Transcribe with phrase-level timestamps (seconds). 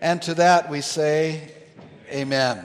[0.00, 1.52] And to that we say,
[2.08, 2.64] Amen.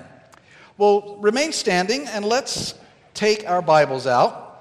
[0.77, 2.75] Well, remain standing and let's
[3.15, 4.51] take our Bibles out.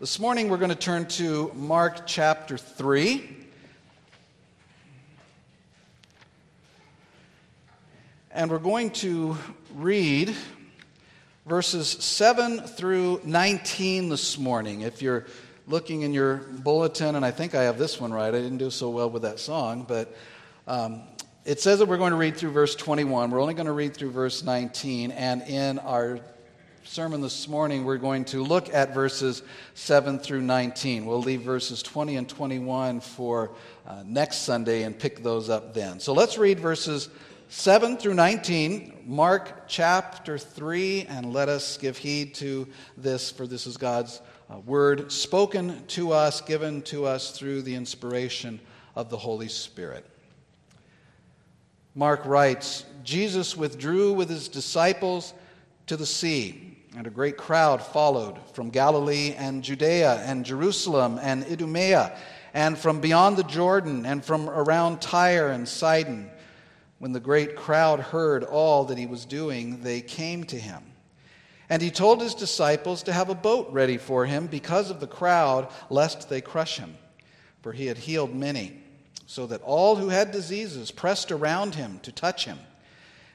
[0.00, 3.36] This morning we're going to turn to Mark chapter 3.
[8.32, 9.36] And we're going to
[9.76, 10.34] read
[11.46, 14.80] verses 7 through 19 this morning.
[14.80, 15.26] If you're
[15.70, 18.26] looking in your bulletin, and I think I have this one right.
[18.26, 20.12] I didn't do so well with that song, but
[20.66, 21.02] um,
[21.44, 23.30] it says that we're going to read through verse 21.
[23.30, 26.18] We're only going to read through verse 19, and in our
[26.82, 29.44] sermon this morning, we're going to look at verses
[29.74, 31.06] 7 through 19.
[31.06, 33.52] We'll leave verses 20 and 21 for
[33.86, 36.00] uh, next Sunday and pick those up then.
[36.00, 37.08] So let's read verses
[37.48, 42.66] 7 through 19, Mark chapter 3, and let us give heed to
[42.96, 44.20] this, for this is God's
[44.58, 48.60] word spoken to us, given to us through the inspiration
[48.96, 50.04] of the Holy Spirit.
[51.94, 55.34] Mark writes Jesus withdrew with his disciples
[55.86, 61.44] to the sea, and a great crowd followed from Galilee and Judea and Jerusalem and
[61.44, 62.16] Idumea,
[62.54, 66.30] and from beyond the Jordan and from around Tyre and Sidon.
[66.98, 70.82] When the great crowd heard all that he was doing, they came to him.
[71.70, 75.06] And he told his disciples to have a boat ready for him because of the
[75.06, 76.96] crowd, lest they crush him.
[77.62, 78.82] For he had healed many,
[79.26, 82.58] so that all who had diseases pressed around him to touch him.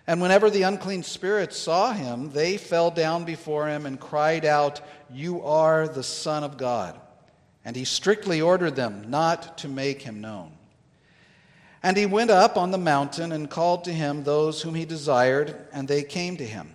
[0.05, 4.81] And whenever the unclean spirits saw him, they fell down before him and cried out,
[5.09, 6.99] You are the Son of God.
[7.63, 10.51] And he strictly ordered them not to make him known.
[11.81, 15.55] And he went up on the mountain and called to him those whom he desired,
[15.71, 16.74] and they came to him.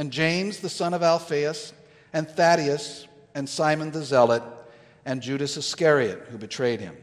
[0.00, 1.74] and James the son of Alphaeus,
[2.14, 4.42] and Thaddeus, and Simon the Zealot,
[5.04, 6.96] and Judas Iscariot, who betrayed him.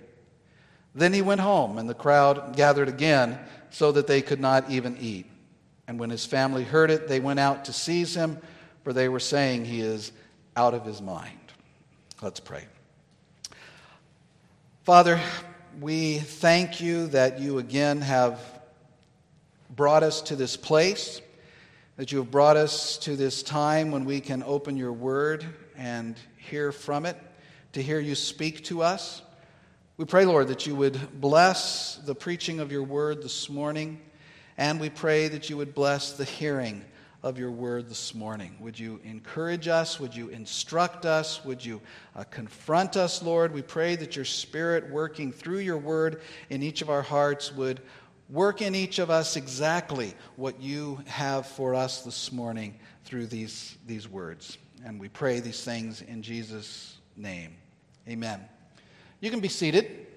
[0.95, 3.37] Then he went home, and the crowd gathered again,
[3.69, 5.27] so that they could not even eat.
[5.87, 8.39] And when his family heard it, they went out to seize him,
[8.83, 10.11] for they were saying he is
[10.55, 11.37] out of his mind.
[12.23, 12.65] Let's pray.
[14.81, 15.21] Father,
[15.79, 18.41] we thank you that you again have
[19.69, 21.21] brought us to this place
[21.97, 25.43] that you have brought us to this time when we can open your word
[25.75, 27.17] and hear from it,
[27.73, 29.23] to hear you speak to us.
[29.97, 33.99] We pray, Lord, that you would bless the preaching of your word this morning,
[34.57, 36.85] and we pray that you would bless the hearing
[37.23, 38.55] of your word this morning.
[38.59, 39.99] Would you encourage us?
[39.99, 41.43] Would you instruct us?
[41.43, 41.81] Would you
[42.15, 43.55] uh, confront us, Lord?
[43.55, 46.21] We pray that your spirit working through your word
[46.51, 47.81] in each of our hearts would
[48.29, 53.77] Work in each of us exactly what you have for us this morning through these,
[53.85, 54.57] these words.
[54.85, 57.55] And we pray these things in Jesus' name.
[58.07, 58.41] Amen.
[59.21, 60.07] You can be seated.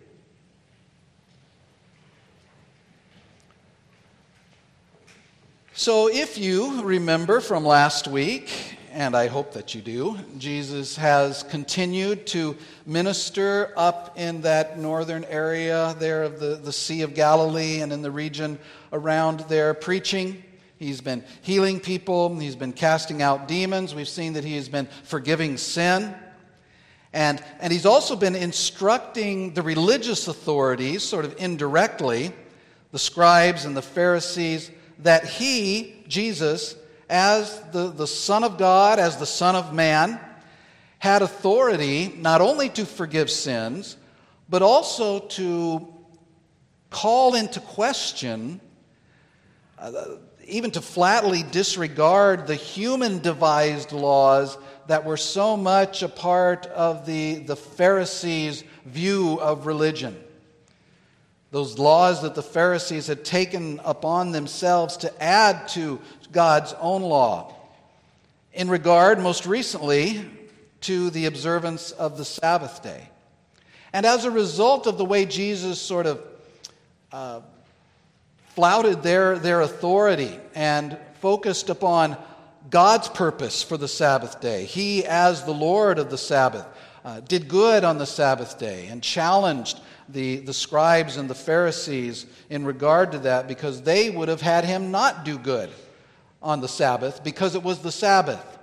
[5.73, 10.19] So, if you remember from last week, and I hope that you do.
[10.39, 12.57] Jesus has continued to
[12.87, 18.03] minister up in that northern area there of the, the Sea of Galilee and in
[18.03, 18.59] the region
[18.93, 20.43] around there, preaching.
[20.79, 23.95] He's been healing people, he's been casting out demons.
[23.95, 26.15] We've seen that he has been forgiving sin.
[27.13, 32.33] And, and he's also been instructing the religious authorities, sort of indirectly,
[32.93, 36.77] the scribes and the Pharisees, that he, Jesus,
[37.11, 40.19] as the, the Son of God, as the Son of Man,
[41.01, 43.97] had authority not only to forgive sins,
[44.49, 45.93] but also to
[46.91, 48.61] call into question,
[49.79, 49.93] uh,
[50.47, 54.57] even to flatly disregard the human devised laws
[54.87, 60.17] that were so much a part of the, the Pharisees' view of religion.
[61.51, 66.01] Those laws that the Pharisees had taken upon themselves to add to
[66.33, 67.55] God's own law
[68.53, 70.25] in regard, most recently,
[70.83, 73.09] to the observance of the Sabbath day.
[73.93, 76.23] And as a result of the way Jesus sort of
[77.13, 77.41] uh,
[78.55, 82.17] flouted their, their authority and focused upon
[82.71, 86.67] God's purpose for the Sabbath day, he, as the Lord of the Sabbath,
[87.05, 92.27] uh, did good on the Sabbath day and challenged the, the scribes and the Pharisees
[92.49, 95.71] in regard to that because they would have had him not do good
[96.43, 98.59] on the Sabbath because it was the Sabbath.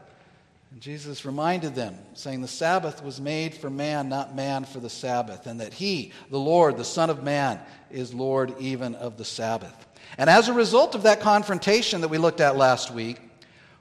[0.72, 4.90] And Jesus reminded them, saying, The Sabbath was made for man, not man for the
[4.90, 7.60] Sabbath, and that he, the Lord, the Son of Man,
[7.90, 9.88] is Lord even of the Sabbath.
[10.18, 13.20] And as a result of that confrontation that we looked at last week,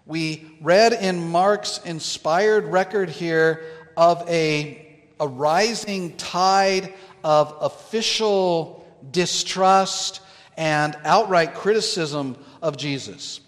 [0.06, 3.64] we read in Mark's inspired record here
[3.96, 6.94] of a, a rising tide
[7.24, 10.20] of official distrust
[10.56, 13.40] and outright criticism of Jesus.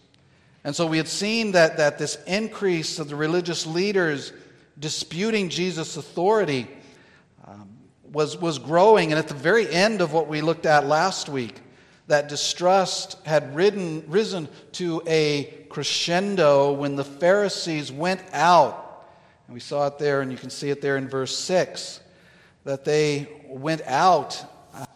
[0.69, 4.35] And so we had seen that, that this increase of the religious leaders
[4.79, 6.67] disputing Jesus' authority
[7.47, 7.70] um,
[8.12, 9.11] was, was growing.
[9.11, 11.59] And at the very end of what we looked at last week,
[12.09, 19.09] that distrust had ridden, risen to a crescendo when the Pharisees went out.
[19.47, 22.00] And we saw it there, and you can see it there in verse 6
[22.64, 24.44] that they went out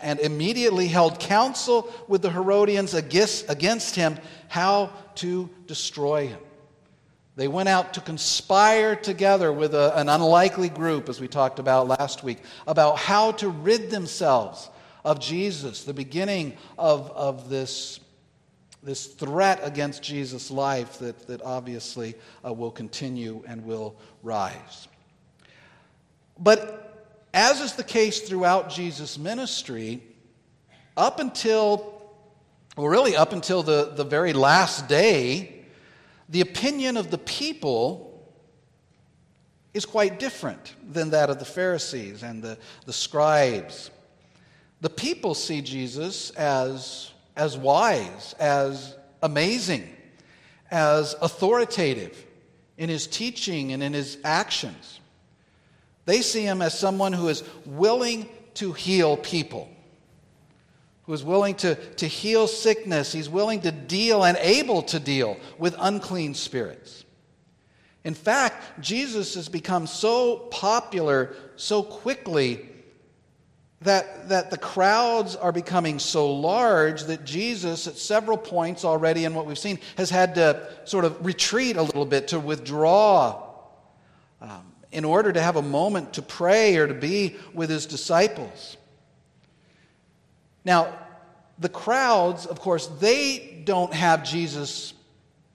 [0.00, 4.18] and immediately held counsel with the Herodians against, against him
[4.52, 6.38] how to destroy him.
[7.36, 11.88] They went out to conspire together with a, an unlikely group, as we talked about
[11.88, 14.68] last week, about how to rid themselves
[15.06, 17.98] of Jesus, the beginning of, of this,
[18.82, 22.14] this threat against Jesus' life that, that obviously
[22.46, 24.86] uh, will continue and will rise.
[26.38, 30.02] But as is the case throughout Jesus' ministry,
[30.94, 31.91] up until,
[32.76, 35.64] well, really up until the, the very last day,
[36.28, 38.08] the opinion of the people
[39.74, 43.90] is quite different than that of the Pharisees and the, the scribes.
[44.80, 49.88] The people see Jesus as, as wise, as amazing,
[50.70, 52.26] as authoritative
[52.76, 55.00] in his teaching and in his actions.
[56.04, 59.68] They see him as someone who is willing to heal people,
[61.04, 63.12] who is willing to, to heal sickness.
[63.12, 67.04] He's willing to deal and able to deal with unclean spirits.
[68.04, 72.68] In fact, Jesus has become so popular so quickly
[73.82, 79.34] that, that the crowds are becoming so large that Jesus, at several points already in
[79.34, 83.48] what we've seen, has had to sort of retreat a little bit, to withdraw.
[84.40, 88.76] Um, in order to have a moment to pray or to be with his disciples.
[90.64, 90.98] Now,
[91.58, 94.94] the crowds, of course, they don't have Jesus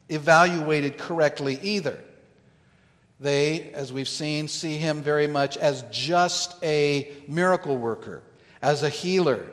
[0.10, 2.00] evaluated correctly either.
[3.20, 8.22] They, as we've seen, see him very much as just a miracle worker,
[8.62, 9.46] as a healer,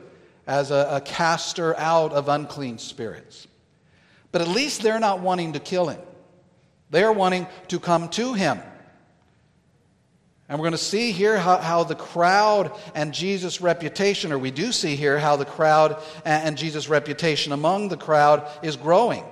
[0.45, 3.47] as a, a caster out of unclean spirits.
[4.31, 6.01] But at least they're not wanting to kill him.
[6.91, 8.61] They're wanting to come to him
[10.47, 14.51] and we're going to see here how, how, the crowd and Jesus' reputation, or we
[14.51, 19.23] do see here how the crowd and, and Jesus' reputation among the crowd is growing.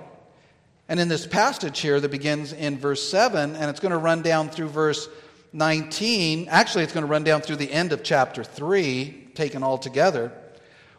[0.88, 4.22] And in this passage here that begins in verse 7, and it's going to run
[4.22, 5.08] down through verse
[5.52, 9.78] 19, actually, it's going to run down through the end of chapter 3, taken all
[9.78, 10.32] together,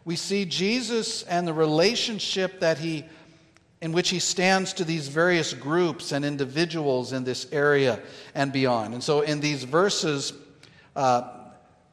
[0.06, 3.04] we see Jesus and the relationship that he
[3.80, 8.00] in which he stands to these various groups and individuals in this area
[8.34, 8.94] and beyond.
[8.94, 10.32] And so, in these verses,
[10.94, 11.30] uh,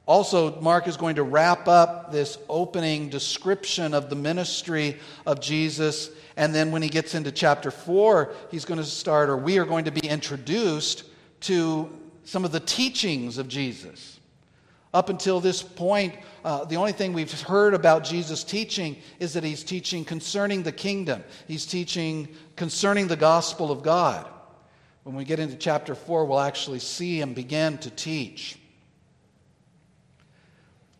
[0.06, 6.10] also, Mark is going to wrap up this opening description of the ministry of Jesus.
[6.36, 9.66] And then, when he gets into chapter 4, he's going to start, or we are
[9.66, 11.04] going to be introduced
[11.42, 11.90] to
[12.24, 14.13] some of the teachings of Jesus.
[14.94, 19.44] Up until this point, uh, the only thing we've heard about Jesus' teaching is that
[19.44, 24.28] he's teaching concerning the kingdom, he's teaching concerning the gospel of God.
[25.04, 28.58] When we get into chapter 4, we'll actually see him begin to teach.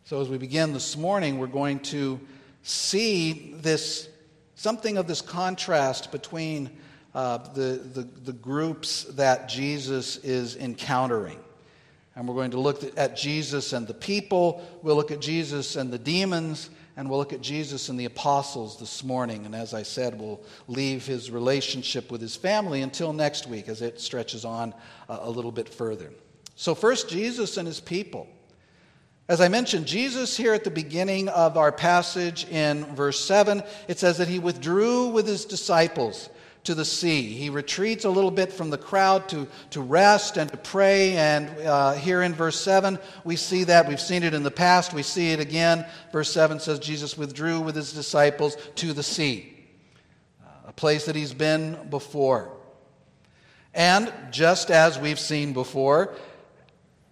[0.04, 2.20] So, as we begin this morning, we're going to
[2.62, 4.08] see this
[4.56, 6.70] something of this contrast between
[7.14, 11.43] uh, the, the, the groups that Jesus is encountering.
[12.16, 14.64] And we're going to look at Jesus and the people.
[14.82, 16.70] We'll look at Jesus and the demons.
[16.96, 19.46] And we'll look at Jesus and the apostles this morning.
[19.46, 23.82] And as I said, we'll leave his relationship with his family until next week as
[23.82, 24.72] it stretches on
[25.08, 26.12] uh, a little bit further.
[26.54, 28.28] So, first, Jesus and his people.
[29.26, 33.98] As I mentioned, Jesus, here at the beginning of our passage in verse 7, it
[33.98, 36.28] says that he withdrew with his disciples
[36.64, 37.26] to the sea.
[37.26, 41.16] He retreats a little bit from the crowd to, to rest and to pray.
[41.16, 43.86] And uh, here in verse 7, we see that.
[43.86, 44.92] We've seen it in the past.
[44.92, 45.86] We see it again.
[46.12, 49.54] Verse 7 says Jesus withdrew with his disciples to the sea,
[50.66, 52.50] a place that he's been before.
[53.74, 56.14] And just as we've seen before,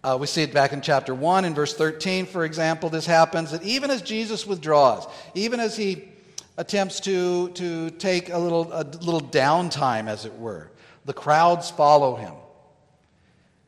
[0.05, 2.91] Uh, we see it back in chapter 1 in verse 13, for example.
[2.91, 6.03] This happens that even as Jesus withdraws, even as he
[6.57, 10.71] attempts to, to take a little, a little downtime, as it were,
[11.05, 12.35] the crowds follow him.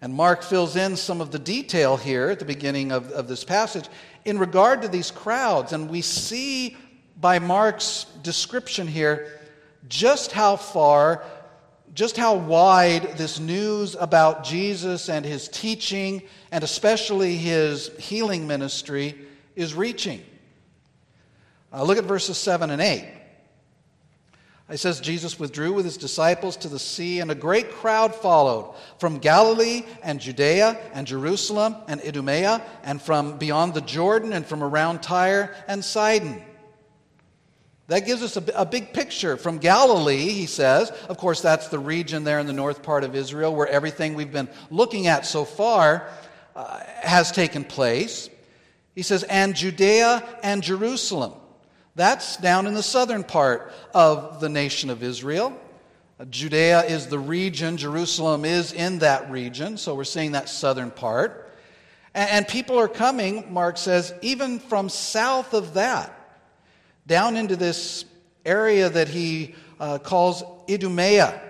[0.00, 3.42] And Mark fills in some of the detail here at the beginning of, of this
[3.42, 3.88] passage
[4.24, 5.72] in regard to these crowds.
[5.72, 6.76] And we see
[7.18, 9.40] by Mark's description here
[9.88, 11.24] just how far
[11.94, 19.14] just how wide this news about Jesus and his teaching, and especially his healing ministry,
[19.54, 20.20] is reaching.
[21.74, 23.04] Uh, look at verses 7 and 8.
[24.70, 28.74] It says, Jesus withdrew with his disciples to the sea, and a great crowd followed
[28.98, 34.62] from Galilee and Judea and Jerusalem and Idumea, and from beyond the Jordan and from
[34.62, 36.40] around Tyre and Sidon.
[37.88, 40.90] That gives us a, a, big picture from Galilee, he says.
[41.08, 44.32] Of course, that's the region there in the north part of Israel where everything we've
[44.32, 46.08] been looking at so far
[46.56, 48.30] uh, has taken place.
[48.94, 51.34] He says, and Judea and Jerusalem.
[51.96, 55.58] That's down in the southern part of the nation of Israel.
[56.30, 61.52] Judea is the region, Jerusalem is in that region, so we're seeing that southern part.
[62.14, 66.12] And, and people are coming, Mark says, even from south of that
[67.06, 68.04] down into this
[68.46, 71.40] area that he uh, calls Idumea.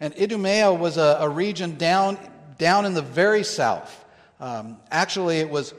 [0.00, 2.18] And Idumea was a, a, region down,
[2.58, 4.04] down in the very south.
[4.40, 5.74] Um, actually, it was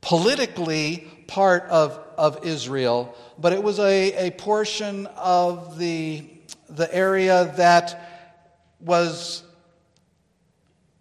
[0.00, 6.24] politically part of, of Israel, but it was a, a portion of the,
[6.68, 8.36] the area that
[8.80, 9.44] was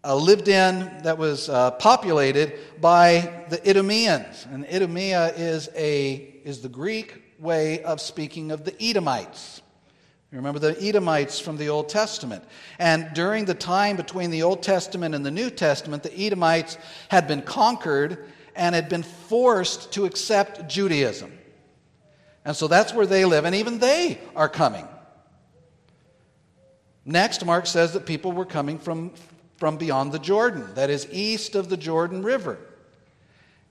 [0.04, 4.46] uh, lived in, that was uh, populated by the Idumeans.
[4.52, 9.62] And Idumea is a is the Greek way of speaking of the Edomites.
[10.32, 12.44] You remember the Edomites from the Old Testament.
[12.78, 16.78] And during the time between the Old Testament and the New Testament, the Edomites
[17.10, 18.26] had been conquered
[18.56, 21.32] and had been forced to accept Judaism.
[22.46, 24.88] And so that's where they live, and even they are coming.
[27.06, 29.12] Next, Mark says that people were coming from,
[29.58, 32.58] from beyond the Jordan, that is, east of the Jordan River.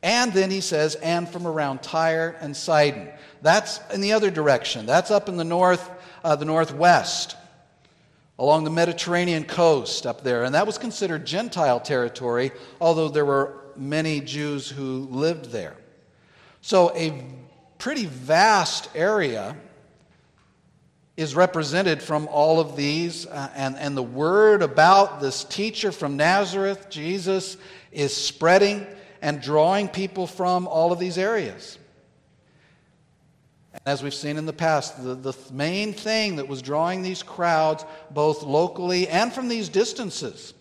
[0.03, 3.09] And then he says, and from around Tyre and Sidon.
[3.43, 4.87] That's in the other direction.
[4.87, 5.91] That's up in the north,
[6.23, 7.37] uh, the northwest,
[8.39, 10.45] along the Mediterranean coast up there.
[10.45, 15.77] And that was considered Gentile territory, although there were many Jews who lived there.
[16.61, 17.25] So a
[17.79, 19.57] pretty vast area
[21.17, 23.27] is represented from all of these.
[23.27, 27.57] Uh, and, and the word about this teacher from Nazareth, Jesus,
[27.91, 28.87] is spreading
[29.21, 31.79] and drawing people from all of these areas.
[33.73, 37.23] And as we've seen in the past, the, the main thing that was drawing these
[37.23, 40.55] crowds, both locally and from these distances,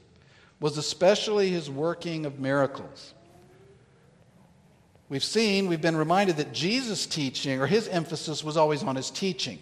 [0.59, 3.13] was especially his working of miracles.
[5.09, 9.09] We've seen, we've been reminded that Jesus' teaching, or his emphasis, was always on his
[9.09, 9.59] teaching.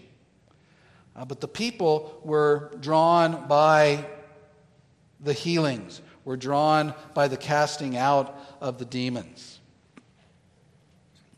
[1.15, 4.05] Uh, but the people were drawn by
[5.19, 9.59] the healings, were drawn by the casting out of the demons.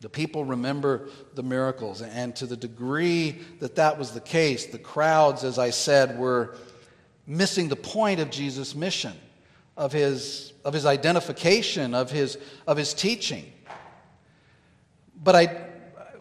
[0.00, 4.78] The people remember the miracles, and to the degree that that was the case, the
[4.78, 6.54] crowds, as I said, were
[7.26, 9.12] missing the point of Jesus' mission,
[9.78, 13.50] of his, of his identification, of his, of his teaching.
[15.22, 15.66] But I,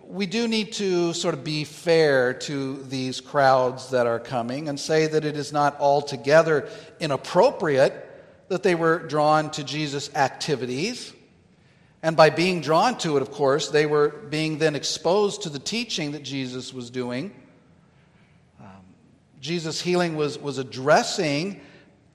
[0.04, 4.80] we do need to sort of be fair to these crowds that are coming and
[4.80, 8.06] say that it is not altogether inappropriate
[8.48, 11.12] that they were drawn to Jesus' activities.
[12.04, 15.60] And by being drawn to it, of course, they were being then exposed to the
[15.60, 17.34] teaching that Jesus was doing.
[18.60, 18.68] Um,
[19.42, 21.60] Jesus' healing was, was addressing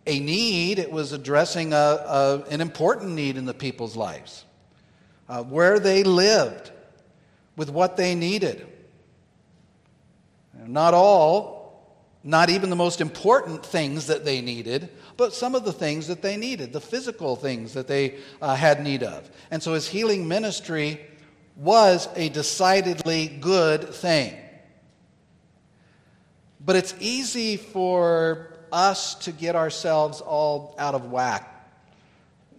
[0.06, 4.44] a need, it was addressing a, a, an important need in the people's lives.
[5.28, 6.71] Uh, where they lived,
[7.56, 8.66] with what they needed.
[10.66, 11.62] Not all,
[12.25, 16.23] not even the most important things that they needed, but some of the things that
[16.23, 19.30] they needed, the physical things that they uh, had need of.
[19.50, 21.00] And so his healing ministry
[21.56, 24.35] was a decidedly good thing.
[26.64, 31.49] But it's easy for us to get ourselves all out of whack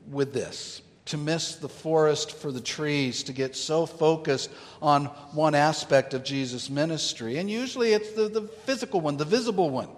[0.10, 4.50] with this, to miss the forest for the trees, to get so focused
[4.82, 7.38] on one aspect of Jesus' ministry.
[7.39, 9.89] And usually it's the, the physical one, the visible one,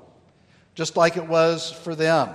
[0.73, 2.29] just like it was for them.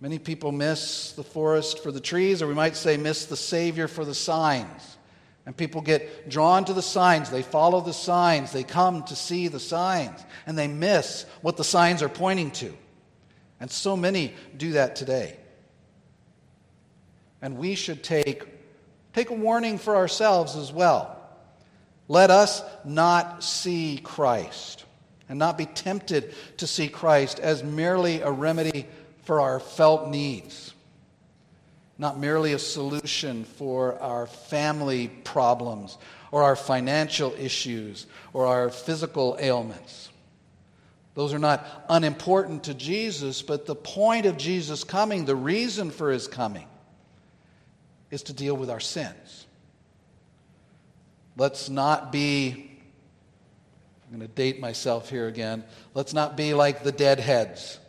[0.00, 3.88] Many people miss the forest for the trees, or we might say miss the Savior
[3.88, 4.97] for the signs.
[5.48, 7.30] And people get drawn to the signs.
[7.30, 8.52] They follow the signs.
[8.52, 10.22] They come to see the signs.
[10.46, 12.76] And they miss what the signs are pointing to.
[13.58, 15.38] And so many do that today.
[17.40, 18.44] And we should take,
[19.14, 21.18] take a warning for ourselves as well.
[22.08, 24.84] Let us not see Christ
[25.30, 28.86] and not be tempted to see Christ as merely a remedy
[29.22, 30.74] for our felt needs,
[31.98, 35.98] not merely a solution for our family problems
[36.30, 40.08] or our financial issues or our physical ailments.
[41.14, 46.12] Those are not unimportant to Jesus, but the point of Jesus coming, the reason for
[46.12, 46.68] his coming,
[48.12, 49.46] is to deal with our sins.
[51.36, 52.70] Let's not be,
[54.06, 55.64] I'm going to date myself here again,
[55.94, 57.80] let's not be like the deadheads.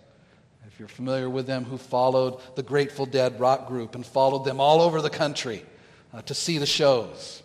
[0.80, 4.82] You're familiar with them, who followed the Grateful Dead rock group and followed them all
[4.82, 5.66] over the country
[6.14, 7.44] uh, to see the shows.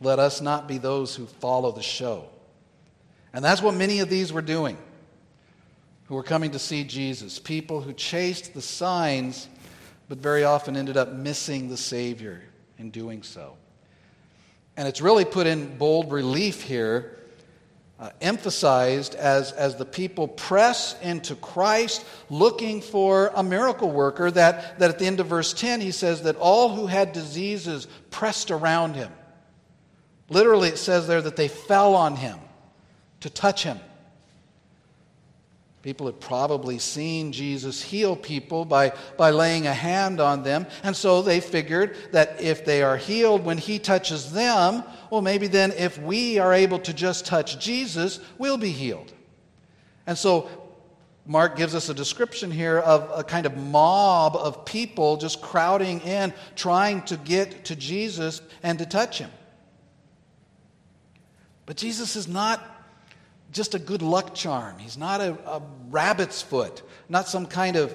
[0.00, 2.24] Let us not be those who follow the show.
[3.34, 4.78] And that's what many of these were doing
[6.06, 7.38] who were coming to see Jesus.
[7.38, 9.48] People who chased the signs,
[10.08, 12.42] but very often ended up missing the Savior
[12.78, 13.56] in doing so.
[14.76, 17.18] And it's really put in bold relief here,
[18.02, 24.28] uh, emphasized as, as the people press into Christ looking for a miracle worker.
[24.28, 27.86] That, that at the end of verse 10, he says that all who had diseases
[28.10, 29.12] pressed around him.
[30.28, 32.40] Literally, it says there that they fell on him
[33.20, 33.78] to touch him.
[35.82, 40.66] People had probably seen Jesus heal people by, by laying a hand on them.
[40.84, 45.48] And so they figured that if they are healed when he touches them, well, maybe
[45.48, 49.12] then if we are able to just touch Jesus, we'll be healed.
[50.06, 50.48] And so
[51.26, 56.00] Mark gives us a description here of a kind of mob of people just crowding
[56.00, 59.30] in, trying to get to Jesus and to touch him.
[61.66, 62.71] But Jesus is not
[63.52, 64.78] just a good luck charm.
[64.78, 67.94] He's not a, a rabbit's foot, not some kind of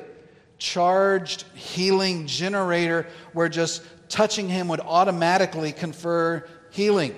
[0.59, 7.15] charged healing generator where just touching him would automatically confer healing.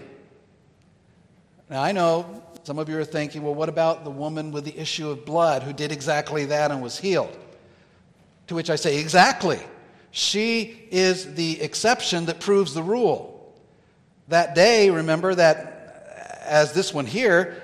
[1.69, 4.77] Now, I know some of you are thinking, well, what about the woman with the
[4.77, 7.37] issue of blood who did exactly that and was healed?
[8.47, 9.59] To which I say, exactly.
[10.11, 13.53] She is the exception that proves the rule.
[14.29, 17.61] That day, remember that as this one here,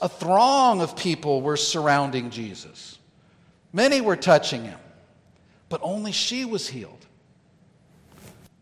[0.00, 2.98] a throng of people were surrounding Jesus.
[3.72, 4.78] Many were touching him,
[5.68, 7.06] but only she was healed.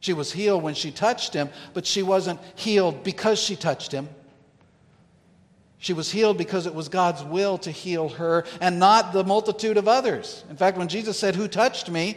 [0.01, 4.09] She was healed when she touched him, but she wasn't healed because she touched him.
[5.79, 9.77] She was healed because it was God's will to heal her and not the multitude
[9.77, 10.45] of others.
[10.51, 12.17] In fact, when Jesus said, Who touched me?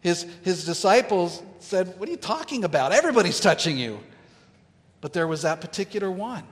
[0.00, 2.92] His, his disciples said, What are you talking about?
[2.92, 4.00] Everybody's touching you.
[5.00, 6.44] But there was that particular one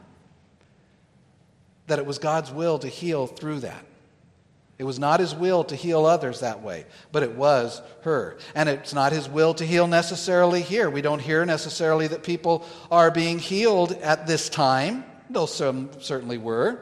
[1.91, 3.85] that it was God's will to heal through that.
[4.79, 8.39] It was not his will to heal others that way, but it was her.
[8.55, 10.89] And it's not his will to heal necessarily here.
[10.89, 16.39] We don't hear necessarily that people are being healed at this time, though some certainly
[16.39, 16.79] were.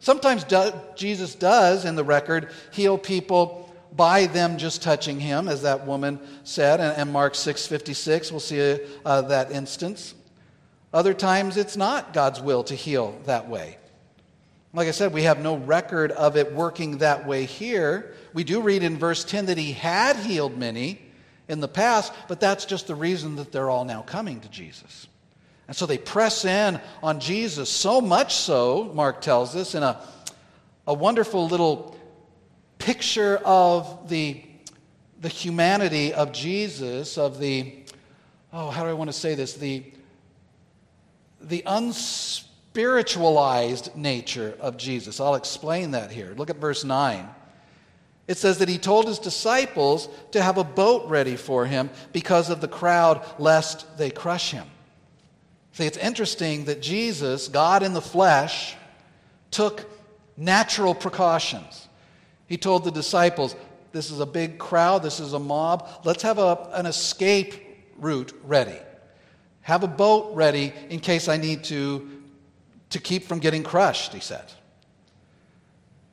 [0.00, 5.62] Sometimes do, Jesus does, in the record, heal people by them just touching him, as
[5.62, 10.14] that woman said, and, and Mark 6:56, we'll see uh, that instance.
[10.92, 13.77] Other times, it's not God's will to heal that way.
[14.74, 18.14] Like I said, we have no record of it working that way here.
[18.34, 21.00] We do read in verse 10 that he had healed many
[21.48, 25.06] in the past, but that's just the reason that they're all now coming to Jesus.
[25.66, 30.02] And so they press in on Jesus, so much so, Mark tells us, in a,
[30.86, 31.96] a wonderful little
[32.78, 34.42] picture of the,
[35.20, 37.74] the humanity of Jesus, of the,
[38.52, 39.54] oh, how do I want to say this?
[39.54, 39.84] The,
[41.40, 45.20] the unspeakable spiritualized nature of Jesus.
[45.20, 46.34] I'll explain that here.
[46.36, 47.28] Look at verse 9.
[48.28, 52.50] It says that he told his disciples to have a boat ready for him because
[52.50, 54.66] of the crowd, lest they crush him.
[55.72, 58.76] See, it's interesting that Jesus, God in the flesh,
[59.50, 59.88] took
[60.36, 61.88] natural precautions.
[62.46, 63.56] He told the disciples,
[63.92, 67.54] This is a big crowd, this is a mob, let's have a, an escape
[67.96, 68.78] route ready.
[69.62, 72.17] Have a boat ready in case I need to
[72.90, 74.44] to keep from getting crushed, he said.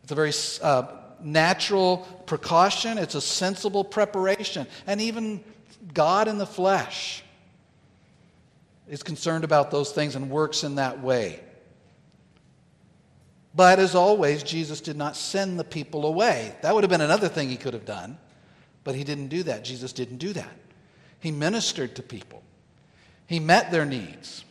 [0.04, 0.88] It's a very uh,
[1.22, 4.68] natural precaution, it's a sensible preparation.
[4.86, 5.44] And even
[5.94, 7.24] God in the flesh
[8.88, 11.40] is concerned about those things and works in that way.
[13.56, 16.54] But as always, Jesus did not send the people away.
[16.62, 18.18] That would have been another thing he could have done,
[18.84, 19.64] but he didn't do that.
[19.64, 20.52] Jesus didn't do that.
[21.22, 22.44] He ministered to people,
[23.28, 24.44] he met their needs.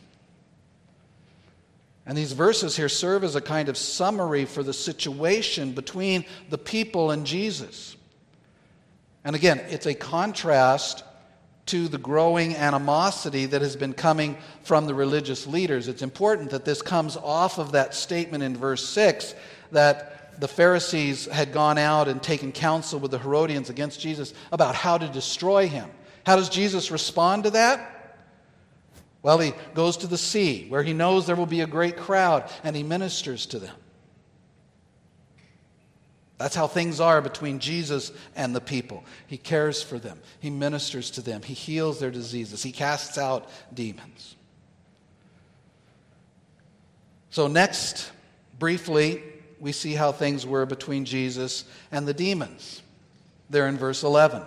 [2.05, 6.57] And these verses here serve as a kind of summary for the situation between the
[6.57, 7.95] people and Jesus.
[9.23, 11.03] And again, it's a contrast
[11.67, 15.87] to the growing animosity that has been coming from the religious leaders.
[15.87, 19.33] It's important that this comes off of that statement in verse 6
[19.71, 24.75] that the Pharisees had gone out and taken counsel with the Herodians against Jesus about
[24.75, 25.89] how to destroy him.
[26.23, 27.94] How does Jesus respond to that?
[29.25, 32.47] Well, he goes to the sea where he knows there will be a great crowd
[32.63, 33.75] and he ministers to them.
[36.37, 39.03] That's how things are between Jesus and the people.
[39.25, 43.49] He cares for them, He ministers to them, He heals their diseases, He casts out
[43.73, 44.35] demons.
[47.31, 48.11] So, next,
[48.59, 49.23] briefly,
[49.59, 52.83] we see how things were between Jesus and the demons.
[53.49, 54.43] There in verse 11.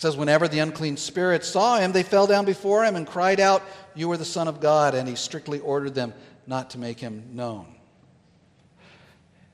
[0.00, 3.38] It says, Whenever the unclean spirits saw him, they fell down before him and cried
[3.38, 3.62] out,
[3.94, 4.94] You are the Son of God.
[4.94, 6.14] And he strictly ordered them
[6.46, 7.66] not to make him known.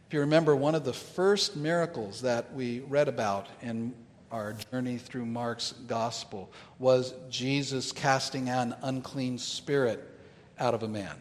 [0.06, 3.92] If you remember, one of the first miracles that we read about in
[4.30, 10.08] our journey through Mark's gospel was Jesus casting an unclean spirit
[10.60, 11.16] out of a man.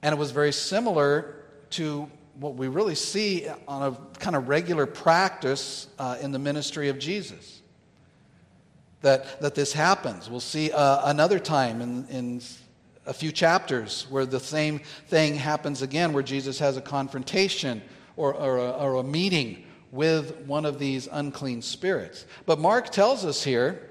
[0.00, 1.34] And it was very similar
[1.72, 6.88] to what we really see on a kind of regular practice uh, in the ministry
[6.88, 7.60] of Jesus.
[9.04, 10.30] That, that this happens.
[10.30, 12.40] We'll see uh, another time in, in
[13.04, 17.82] a few chapters where the same thing happens again, where Jesus has a confrontation
[18.16, 22.24] or, or, a, or a meeting with one of these unclean spirits.
[22.46, 23.90] But Mark tells us here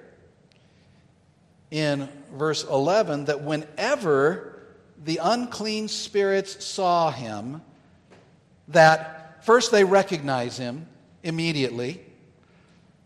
[1.69, 4.63] in verse 11 that whenever
[5.03, 7.61] the unclean spirits saw him,
[8.69, 10.87] that first they recognize him
[11.21, 12.02] immediately.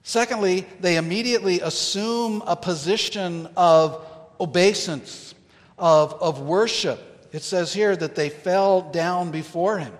[0.08, 4.08] Secondly, they immediately assume a position of
[4.40, 5.36] obeisance
[5.78, 7.28] of, of worship.
[7.34, 9.92] It says here that they fell down before him.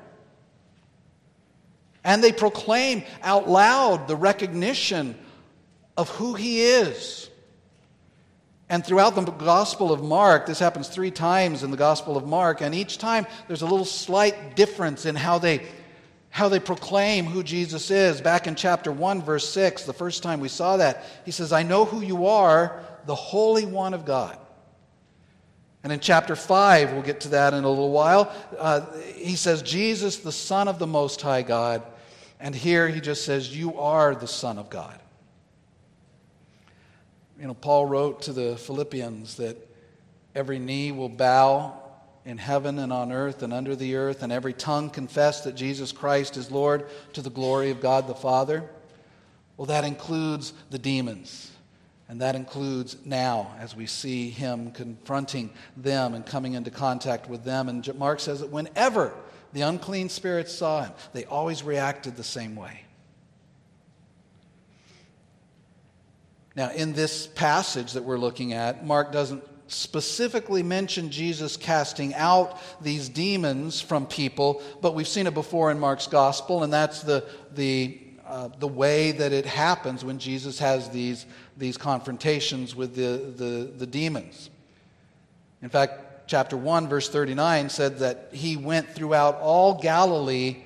[2.06, 5.14] And they proclaim out loud the recognition
[5.98, 7.30] of who he is.
[8.70, 12.62] And throughout the Gospel of Mark, this happens three times in the Gospel of Mark,
[12.62, 15.68] and each time there's a little slight difference in how they,
[16.38, 18.22] how they proclaim who Jesus is.
[18.22, 21.64] Back in chapter 1, verse 6, the first time we saw that, he says, I
[21.64, 24.38] know who you are, the Holy One of God.
[25.84, 29.64] And in chapter 5, we'll get to that in a little while, uh, he says,
[29.64, 31.82] Jesus, the Son of the Most High God.
[32.40, 35.00] And here he just says, You are the Son of God.
[37.42, 39.58] You know, Paul wrote to the Philippians that
[40.36, 41.82] every knee will bow
[42.28, 45.94] in heaven and on earth and under the earth, and every tongue confess that Jesus
[45.94, 48.70] Christ is Lord to the glory of God the Father.
[49.56, 51.50] Well, that includes the demons.
[52.10, 57.46] And that includes now, as we see him confronting them and coming into contact with
[57.46, 57.70] them.
[57.70, 59.14] And Mark says that whenever
[59.54, 62.82] the unclean spirits saw him, they always reacted the same way.
[66.58, 72.58] Now, in this passage that we're looking at, Mark doesn't specifically mention Jesus casting out
[72.82, 77.24] these demons from people, but we've seen it before in Mark's gospel, and that's the,
[77.54, 81.26] the uh, the way that it happens when Jesus has these,
[81.56, 84.50] these confrontations with the, the, the demons.
[85.62, 90.58] In fact, chapter 1, verse 39 said that he went throughout all Galilee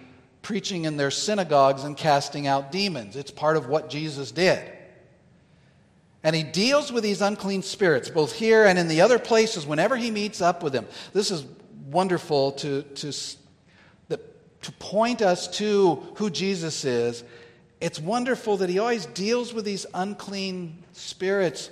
[0.42, 3.16] preaching in their synagogues and casting out demons.
[3.16, 4.60] It's part of what Jesus did.
[6.24, 9.96] And he deals with these unclean spirits, both here and in the other places, whenever
[9.96, 10.86] he meets up with them.
[11.14, 11.46] This is
[11.90, 13.12] wonderful to, to,
[14.62, 17.24] to point us to who Jesus is.
[17.80, 21.70] It's wonderful that he always deals with these unclean spirits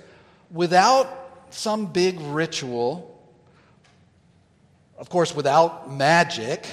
[0.50, 1.06] without
[1.50, 3.06] some big ritual,
[4.98, 6.66] of course, without magic,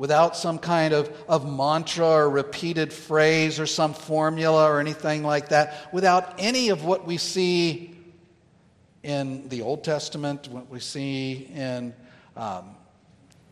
[0.00, 5.50] without some kind of, of mantra or repeated phrase or some formula or anything like
[5.50, 7.94] that, without any of what we see
[9.02, 11.92] in the Old Testament, what we see in
[12.34, 12.74] um,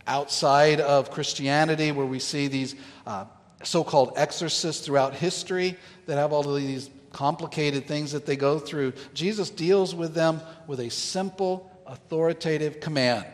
[0.06, 2.74] outside of Christianity, where we see these.
[3.06, 3.26] Uh,
[3.62, 8.58] so called exorcists throughout history that have all of these complicated things that they go
[8.58, 8.94] through.
[9.12, 13.26] Jesus deals with them with a simple, authoritative command.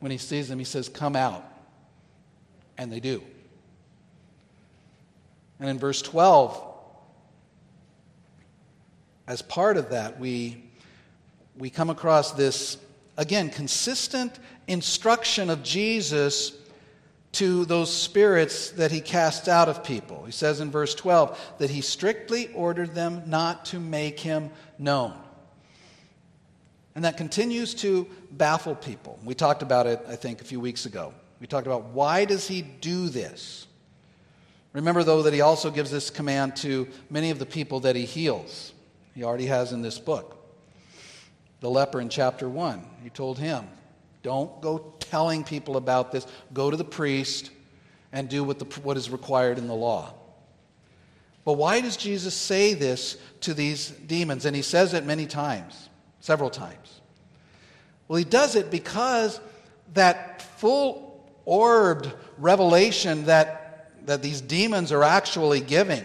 [0.00, 1.46] When he sees them, he says, Come out.
[2.78, 3.22] And they do.
[5.60, 6.64] And in verse 12,
[9.26, 10.64] as part of that, we,
[11.58, 12.78] we come across this,
[13.16, 14.38] again, consistent
[14.68, 16.52] instruction of Jesus
[17.32, 20.24] to those spirits that he casts out of people.
[20.24, 25.14] He says in verse 12 that he strictly ordered them not to make him known.
[26.94, 29.18] And that continues to baffle people.
[29.24, 31.12] We talked about it, I think, a few weeks ago.
[31.40, 33.66] We talked about why does he do this?
[34.72, 38.04] Remember, though, that he also gives this command to many of the people that he
[38.04, 38.72] heals.
[39.14, 40.36] He already has in this book.
[41.60, 43.66] The leper in chapter 1, he told him,
[44.22, 46.26] Don't go telling people about this.
[46.52, 47.50] Go to the priest
[48.12, 50.14] and do what, the, what is required in the law.
[51.44, 54.44] But why does Jesus say this to these demons?
[54.44, 55.88] And he says it many times,
[56.20, 57.00] several times.
[58.06, 59.40] Well, he does it because
[59.94, 61.07] that full
[61.48, 66.04] orbed revelation that, that these demons are actually giving.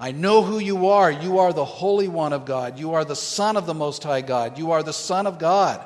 [0.00, 1.12] I know who you are.
[1.12, 2.78] You are the Holy One of God.
[2.78, 4.56] You are the Son of the Most High God.
[4.58, 5.84] You are the Son of God.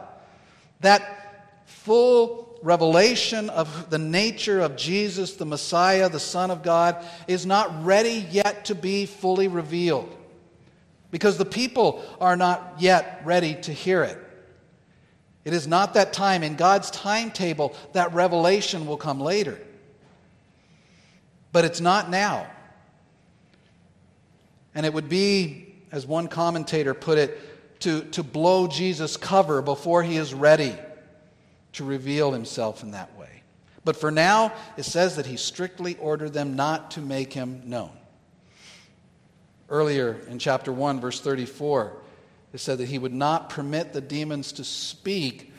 [0.81, 7.45] That full revelation of the nature of Jesus, the Messiah, the Son of God, is
[7.45, 10.17] not ready yet to be fully revealed
[11.11, 14.19] because the people are not yet ready to hear it.
[15.47, 16.43] It is not that time.
[16.43, 19.57] In God's timetable, that revelation will come later.
[21.53, 22.49] But it's not now.
[24.75, 30.03] And it would be, as one commentator put it, to, to blow Jesus' cover before
[30.03, 30.75] he is ready
[31.75, 33.43] to reveal himself in that way.
[33.85, 37.93] But for now, it says that he strictly ordered them not to make him known.
[39.69, 42.03] Earlier in chapter 1, verse 34,
[42.57, 45.53] it said that he would not permit the demons to speak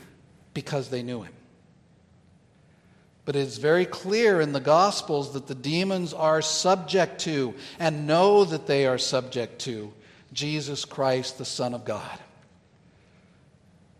[0.55, 1.33] because they knew him.
[3.23, 8.07] But it is very clear in the Gospels that the demons are subject to and
[8.07, 9.93] know that they are subject to
[10.33, 12.17] Jesus Christ, the Son of God.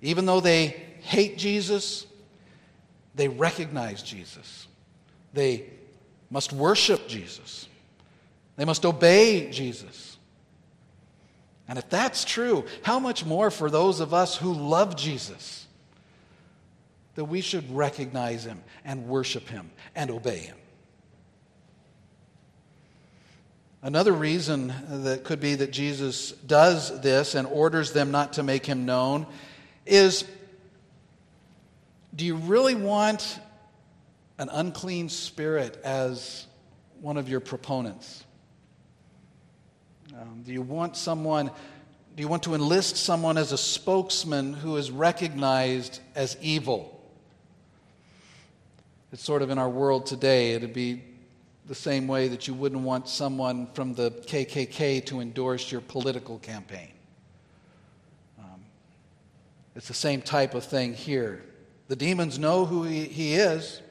[0.01, 0.69] Even though they
[1.01, 2.07] hate Jesus,
[3.13, 4.65] they recognize Jesus.
[5.35, 5.65] They
[6.31, 7.67] must worship Jesus.
[8.55, 10.06] They must obey Jesus.
[11.67, 15.65] And if that's true, how much more for those of us who love Jesus
[17.15, 20.57] that we should recognize him and worship him and obey him?
[23.81, 28.65] Another reason that could be that Jesus does this and orders them not to make
[28.65, 29.27] him known
[29.85, 30.25] is
[32.15, 33.39] do you really want
[34.39, 36.47] an unclean spirit as
[36.99, 38.23] one of your proponents?
[40.19, 41.51] Um, do you want someone,
[42.15, 46.99] do you want to enlist someone as a spokesman who is recognized as evil?
[49.13, 51.03] It's sort of in our world today, it'd be
[51.67, 56.39] the same way that you wouldn't want someone from the KKK to endorse your political
[56.39, 56.89] campaign.
[58.39, 58.61] Um,
[59.75, 61.43] it's the same type of thing here.
[61.89, 63.81] The demons know who he, he is,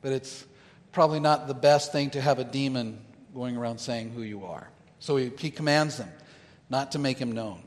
[0.00, 0.46] but it's
[0.90, 2.98] probably not the best thing to have a demon
[3.34, 4.70] going around saying who you are.
[4.98, 6.10] So he, he commands them
[6.68, 7.62] not to make him known.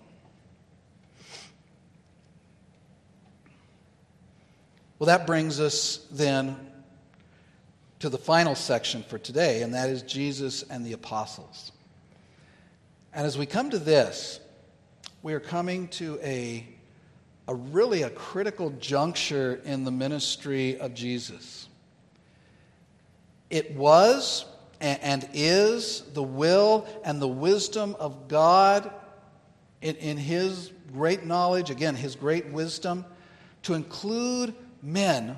[4.97, 6.57] Well, that brings us then
[7.99, 11.71] to the final section for today, and that is Jesus and the apostles.
[13.13, 14.39] And as we come to this,
[15.21, 16.65] we are coming to a,
[17.47, 21.67] a really a critical juncture in the ministry of Jesus.
[23.49, 24.45] It was
[24.81, 28.91] and is the will and the wisdom of God
[29.81, 33.05] in, in His great knowledge, again, His great wisdom,
[33.63, 35.37] to include men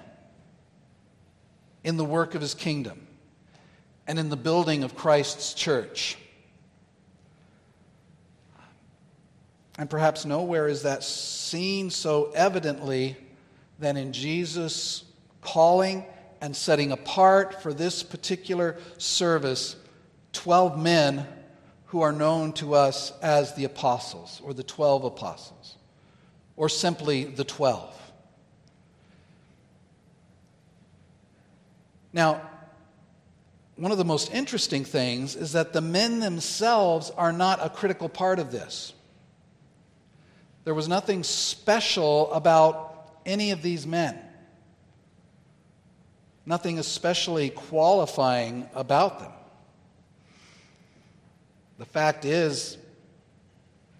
[1.83, 3.07] in the work of His kingdom
[4.07, 6.17] and in the building of Christ's church.
[9.77, 13.17] And perhaps nowhere is that seen so evidently
[13.79, 15.03] than in Jesus'
[15.41, 16.05] calling
[16.41, 19.75] and setting apart for this particular service
[20.33, 21.27] 12 men
[21.87, 25.75] who are known to us as the apostles or the 12 apostles
[26.57, 27.95] or simply the 12.
[32.11, 32.41] Now,
[33.75, 38.09] one of the most interesting things is that the men themselves are not a critical
[38.09, 38.93] part of this.
[40.63, 44.19] There was nothing special about any of these men
[46.45, 49.31] nothing especially qualifying about them.
[51.77, 52.77] The fact is,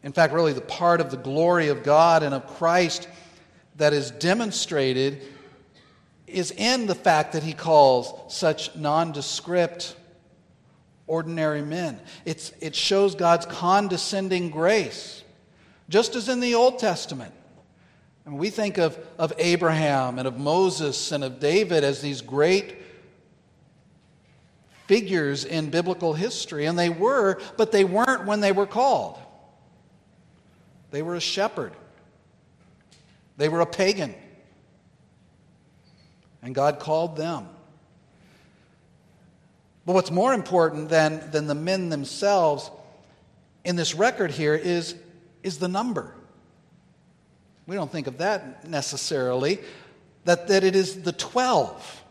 [0.04, 3.08] in fact, really the part of the glory of God and of Christ
[3.78, 5.22] that is demonstrated
[6.28, 9.96] is in the fact that he calls such nondescript,
[11.08, 12.00] ordinary men.
[12.26, 15.24] It's, it shows God's condescending grace,
[15.90, 17.34] just as in the Old Testament.
[18.26, 22.78] And we think of, of Abraham and of Moses and of David as these great
[24.86, 29.18] figures in biblical history, and they were, but they weren't when they were called.
[30.92, 31.74] They were a shepherd,
[33.38, 34.14] they were a pagan,
[36.42, 37.48] and God called them.
[39.86, 42.70] But what's more important than, than the men themselves
[43.64, 44.96] in this record here is,
[45.42, 46.14] is the number.
[47.68, 49.60] We don't think of that necessarily,
[50.26, 52.04] that, that it is the 12,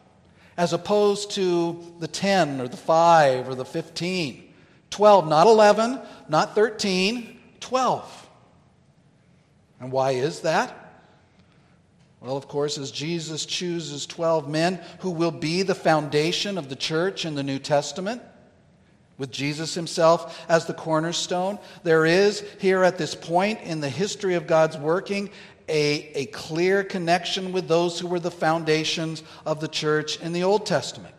[0.57, 4.53] as opposed to the 10 or the 5 or the 15.
[4.91, 8.29] 12, not 11, not 13, 12.
[9.81, 10.77] And why is that?
[12.21, 16.77] Well, of course, as Jesus chooses 12 men who will be the foundation of the
[16.77, 18.21] church in the New Testament,
[19.21, 24.35] with Jesus himself as the cornerstone, there is here at this point in the history
[24.35, 25.31] of God's working
[25.69, 30.43] a, a clear connection with those who were the foundations of the church in the
[30.43, 31.15] Old Testament.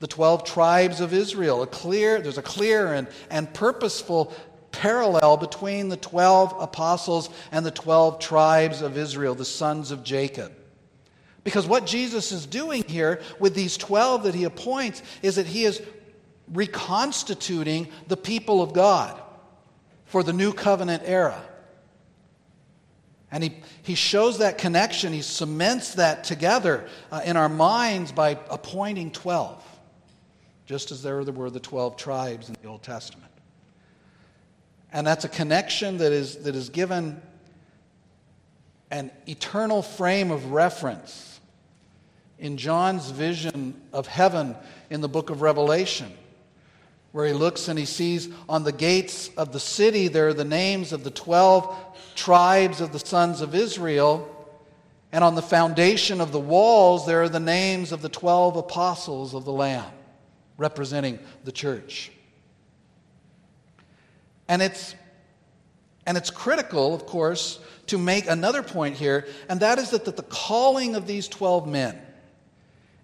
[0.00, 4.32] The 12 tribes of Israel, a clear, there's a clear and, and purposeful
[4.72, 10.52] parallel between the 12 apostles and the 12 tribes of Israel, the sons of Jacob.
[11.44, 15.64] Because what Jesus is doing here with these 12 that he appoints is that he
[15.64, 15.80] is
[16.52, 19.20] reconstituting the people of God
[20.04, 21.42] for the new covenant era.
[23.30, 28.38] And he, he shows that connection, he cements that together uh, in our minds by
[28.48, 29.62] appointing 12,
[30.64, 33.32] just as there were the 12 tribes in the Old Testament.
[34.92, 37.20] And that's a connection that is, that is given
[38.90, 41.40] an eternal frame of reference
[42.38, 44.54] in John's vision of heaven
[44.90, 46.12] in the book of Revelation,
[47.16, 50.44] where he looks and he sees on the gates of the city there are the
[50.44, 51.74] names of the 12
[52.14, 54.28] tribes of the sons of Israel,
[55.12, 59.32] and on the foundation of the walls there are the names of the 12 apostles
[59.32, 59.90] of the Lamb,
[60.58, 62.12] representing the church.
[64.46, 64.94] And it's,
[66.04, 70.18] and it's critical, of course, to make another point here, and that is that, that
[70.18, 71.98] the calling of these 12 men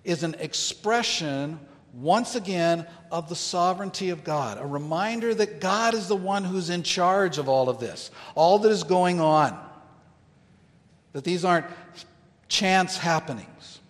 [0.05, 1.59] is an expression,
[1.93, 4.59] once again, of the sovereignty of God.
[4.59, 8.59] A reminder that God is the one who's in charge of all of this, all
[8.61, 9.59] that is going on.
[11.13, 11.67] That these aren't
[12.49, 13.81] chance happenings.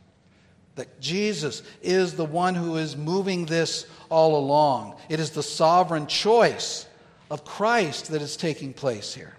[0.74, 4.96] That Jesus is the one who is moving this all along.
[5.08, 6.86] It is the sovereign choice
[7.30, 9.36] of Christ that is taking place here.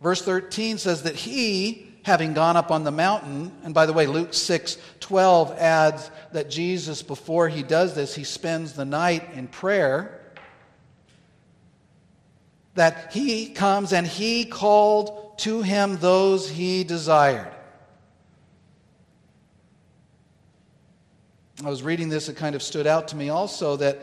[0.00, 4.06] Verse 13 says that he, having gone up on the mountain, and by the way,
[4.06, 9.48] Luke 6 12 adds that Jesus, before he does this, he spends the night in
[9.48, 10.18] prayer.
[12.74, 17.52] That he comes and he called to him those he desired.
[21.62, 24.00] I was reading this, it kind of stood out to me also that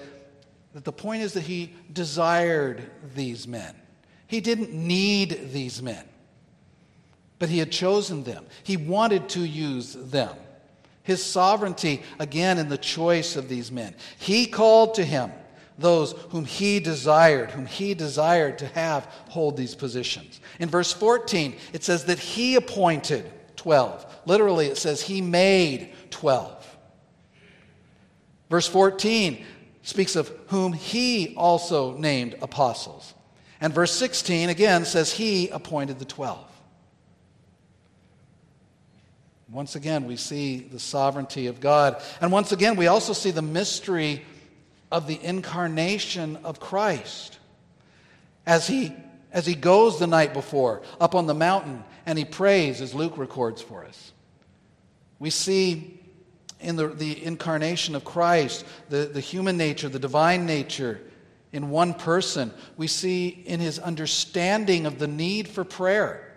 [0.73, 3.75] that the point is that he desired these men.
[4.27, 6.07] He didn't need these men,
[7.39, 8.45] but he had chosen them.
[8.63, 10.35] He wanted to use them.
[11.03, 13.95] His sovereignty, again, in the choice of these men.
[14.19, 15.31] He called to him
[15.79, 20.41] those whom he desired, whom he desired to have hold these positions.
[20.59, 24.05] In verse 14, it says that he appointed 12.
[24.25, 26.77] Literally, it says he made 12.
[28.49, 29.45] Verse 14,
[29.83, 33.13] speaks of whom he also named apostles.
[33.61, 36.48] And verse 16 again says he appointed the 12.
[39.51, 42.01] Once again, we see the sovereignty of God.
[42.21, 44.23] And once again, we also see the mystery
[44.91, 47.39] of the incarnation of Christ.
[48.45, 48.93] As he,
[49.31, 53.17] as he goes the night before up on the mountain and he prays, as Luke
[53.17, 54.11] records for us,
[55.17, 55.99] we see
[56.59, 61.01] in the, the incarnation of Christ, the, the human nature, the divine nature
[61.51, 62.53] in one person.
[62.77, 66.28] We see in his understanding of the need for prayer,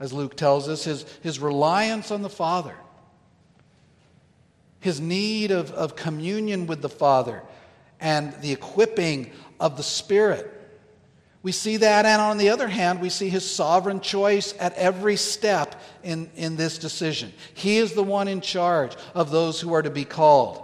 [0.00, 2.74] as Luke tells us, his, his reliance on the Father,
[4.80, 7.42] his need of, of communion with the Father,
[8.00, 10.60] and the equipping of the Spirit
[11.42, 15.16] we see that, and on the other hand, we see his sovereign choice at every
[15.16, 17.32] step in, in this decision.
[17.54, 20.62] He is the one in charge of those who are to be called.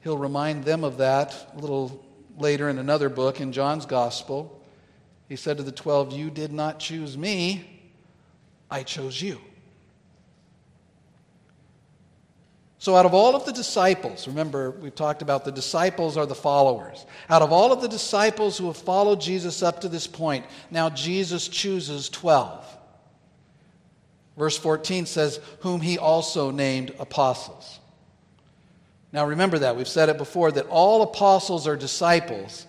[0.00, 2.02] He'll remind them of that a little
[2.38, 4.59] later in another book in John's Gospel.
[5.30, 7.88] He said to the twelve, You did not choose me,
[8.68, 9.40] I chose you.
[12.80, 16.34] So, out of all of the disciples, remember, we've talked about the disciples are the
[16.34, 17.06] followers.
[17.28, 20.90] Out of all of the disciples who have followed Jesus up to this point, now
[20.90, 22.66] Jesus chooses 12.
[24.36, 27.78] Verse 14 says, Whom he also named apostles.
[29.12, 29.76] Now, remember that.
[29.76, 32.66] We've said it before that all apostles are disciples,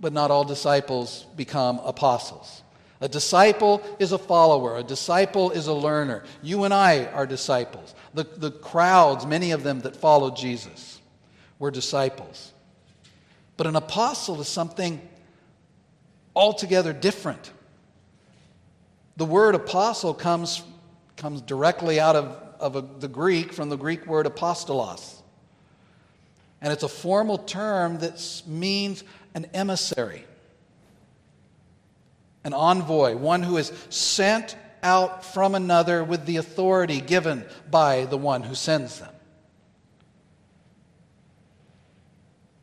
[0.00, 2.62] but not all disciples become apostles.
[3.02, 6.24] A disciple is a follower, a disciple is a learner.
[6.42, 7.94] You and I are disciples.
[8.12, 11.00] The, the crowds, many of them that followed Jesus,
[11.58, 12.52] were disciples.
[13.56, 15.00] But an apostle is something
[16.34, 17.52] altogether different.
[19.16, 20.62] The word apostle comes,
[21.16, 25.20] comes directly out of, of a, the Greek from the Greek word apostolos.
[26.62, 29.04] And it's a formal term that means
[29.34, 30.24] an emissary,
[32.44, 38.16] an envoy, one who is sent out from another with the authority given by the
[38.16, 39.12] one who sends them.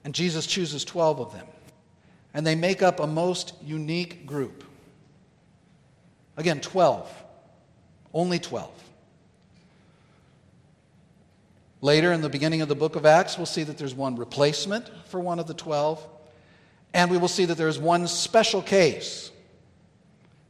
[0.04, 1.46] And Jesus chooses 12 of them.
[2.34, 4.64] And they make up a most unique group.
[6.38, 7.24] Again, 12.
[8.14, 8.72] Only 12.
[11.82, 14.90] Later in the beginning of the book of Acts, we'll see that there's one replacement
[15.08, 16.06] for one of the 12.
[16.94, 19.32] And we will see that there's one special case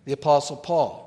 [0.06, 1.04] the Apostle Paul,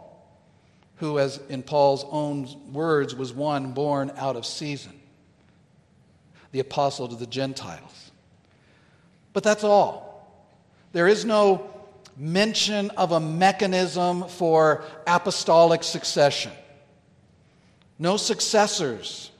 [0.96, 4.92] who, as in Paul's own words, was one born out of season,
[6.52, 8.10] the apostle to the Gentiles.
[9.32, 10.28] But that's all.
[10.92, 11.70] There is no
[12.14, 16.52] mention of a mechanism for apostolic succession,
[17.98, 19.30] no successors,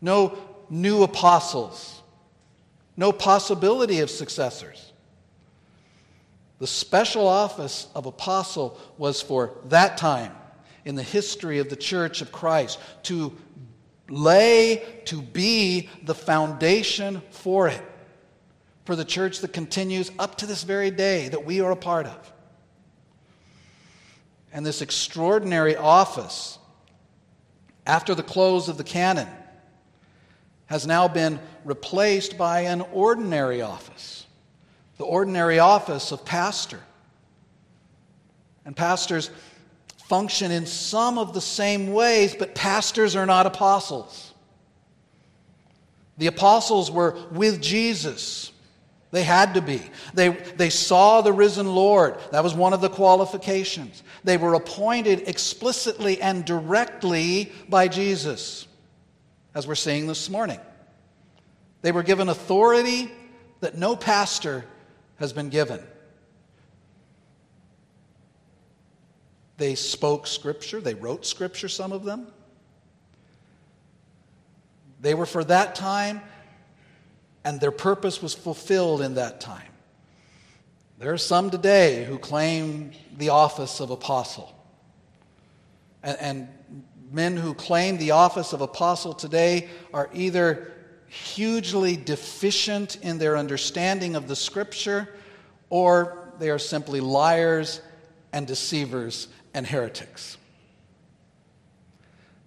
[0.00, 0.38] no
[0.68, 2.00] new apostles,
[2.96, 4.89] no possibility of successors.
[6.60, 10.32] The special office of apostle was for that time
[10.84, 13.34] in the history of the church of Christ to
[14.10, 17.82] lay, to be the foundation for it,
[18.84, 22.06] for the church that continues up to this very day that we are a part
[22.06, 22.32] of.
[24.52, 26.58] And this extraordinary office,
[27.86, 29.28] after the close of the canon,
[30.66, 34.26] has now been replaced by an ordinary office
[35.00, 36.78] the ordinary office of pastor.
[38.66, 39.30] And pastors
[40.04, 44.34] function in some of the same ways, but pastors are not apostles.
[46.18, 48.52] The apostles were with Jesus.
[49.10, 49.80] They had to be.
[50.12, 52.18] They, they saw the risen Lord.
[52.32, 54.02] That was one of the qualifications.
[54.22, 58.66] They were appointed explicitly and directly by Jesus,
[59.54, 60.60] as we're seeing this morning.
[61.80, 63.10] They were given authority
[63.60, 64.66] that no pastor
[65.20, 65.80] has been given.
[69.58, 72.26] They spoke Scripture, they wrote Scripture, some of them.
[75.02, 76.22] They were for that time,
[77.44, 79.62] and their purpose was fulfilled in that time.
[80.98, 84.54] There are some today who claim the office of apostle.
[86.02, 86.48] And, and
[87.10, 90.72] men who claim the office of apostle today are either
[91.10, 95.08] hugely deficient in their understanding of the scripture,
[95.68, 97.80] or they are simply liars
[98.32, 100.36] and deceivers and heretics.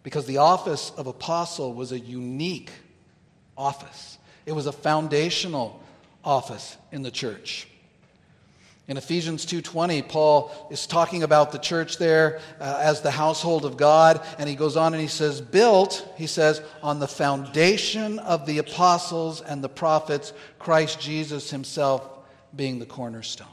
[0.01, 2.71] Because the office of apostle was a unique
[3.57, 5.81] office, it was a foundational
[6.23, 7.67] office in the church.
[8.87, 13.77] In Ephesians 2:20, Paul is talking about the church there uh, as the household of
[13.77, 18.45] God, and he goes on and he says, "Built," he says, "on the foundation of
[18.45, 22.05] the apostles and the prophets, Christ Jesus himself
[22.53, 23.47] being the cornerstone."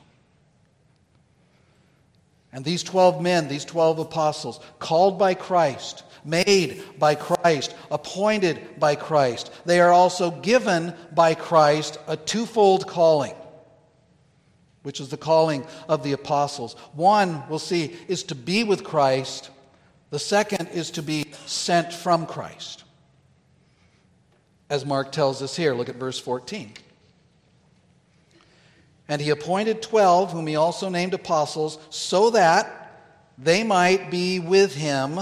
[2.53, 8.97] And these 12 men, these 12 apostles, called by Christ, made by Christ, appointed by
[8.97, 13.35] Christ, they are also given by Christ a twofold calling
[14.83, 16.75] which is the calling of the apostles.
[16.95, 19.51] One, we'll see, is to be with Christ,
[20.11, 22.85] the second is to be sent from Christ.
[24.69, 26.73] As Mark tells us here, look at verse 14.
[29.09, 32.81] And he appointed 12, whom he also named apostles, so that
[33.37, 35.19] they might be with him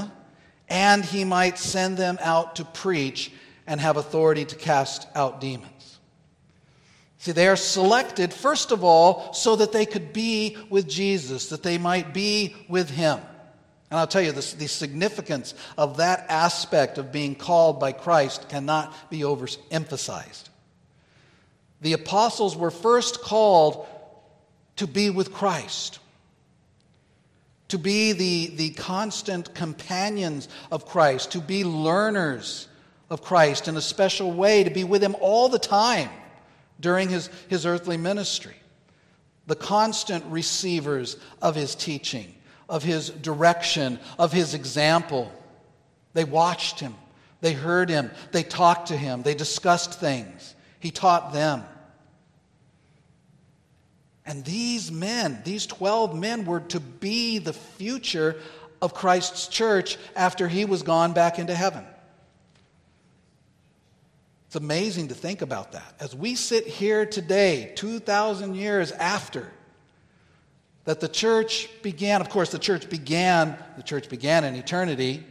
[0.68, 3.32] and he might send them out to preach
[3.66, 5.77] and have authority to cast out demons.
[7.18, 11.64] See, they are selected, first of all, so that they could be with Jesus, that
[11.64, 13.18] they might be with Him.
[13.90, 18.48] And I'll tell you, this, the significance of that aspect of being called by Christ
[18.48, 20.44] cannot be overemphasized.
[21.80, 23.86] The apostles were first called
[24.76, 25.98] to be with Christ,
[27.68, 32.68] to be the, the constant companions of Christ, to be learners
[33.10, 36.10] of Christ in a special way, to be with Him all the time
[36.80, 38.56] during his, his earthly ministry.
[39.46, 42.34] The constant receivers of his teaching,
[42.68, 45.32] of his direction, of his example.
[46.12, 46.94] They watched him,
[47.40, 50.54] they heard him, they talked to him, they discussed things.
[50.80, 51.64] He taught them.
[54.26, 58.36] And these men, these 12 men, were to be the future
[58.82, 61.84] of Christ's church after he was gone back into heaven.
[64.48, 65.94] It's amazing to think about that.
[66.00, 69.52] As we sit here today, 2,000 years after
[70.84, 75.22] that the church began, of course, the church began, the church began in eternity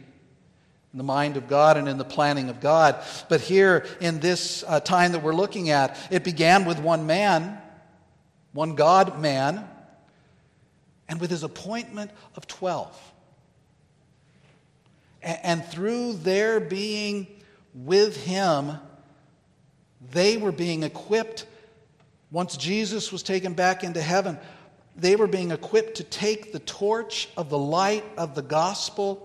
[0.92, 3.02] in the mind of God and in the planning of God.
[3.28, 7.60] But here in this uh, time that we're looking at, it began with one man,
[8.52, 9.68] one God man,
[11.08, 13.12] and with his appointment of 12.
[15.24, 17.26] And, and through their being
[17.74, 18.78] with him,
[20.10, 21.46] they were being equipped.
[22.30, 24.38] Once Jesus was taken back into heaven,
[24.96, 29.24] they were being equipped to take the torch of the light of the gospel.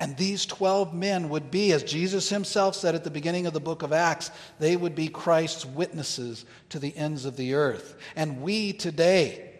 [0.00, 3.60] And these 12 men would be, as Jesus himself said at the beginning of the
[3.60, 7.96] book of Acts, they would be Christ's witnesses to the ends of the earth.
[8.16, 9.50] And we today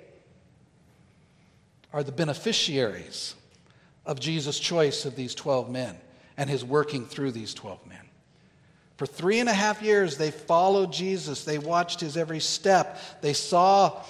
[1.93, 3.35] are the beneficiaries
[4.05, 5.97] of Jesus' choice of these 12 men
[6.37, 8.04] and his working through these 12 men.
[8.97, 11.45] For three and a half years, they followed Jesus.
[11.45, 12.99] They watched his every step.
[13.21, 14.03] They saw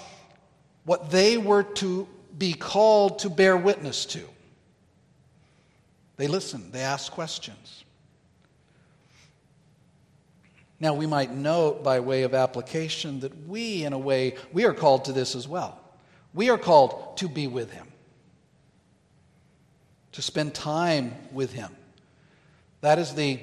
[0.83, 2.07] what they were to
[2.37, 4.21] be called to bear witness to.
[6.17, 7.83] They listened, they asked questions.
[10.79, 14.73] Now, we might note by way of application that we, in a way, we are
[14.73, 15.79] called to this as well.
[16.33, 17.87] We are called to be with him,
[20.11, 21.73] to spend time with him.
[22.81, 23.39] That is the,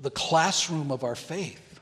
[0.00, 1.80] the classroom of our faith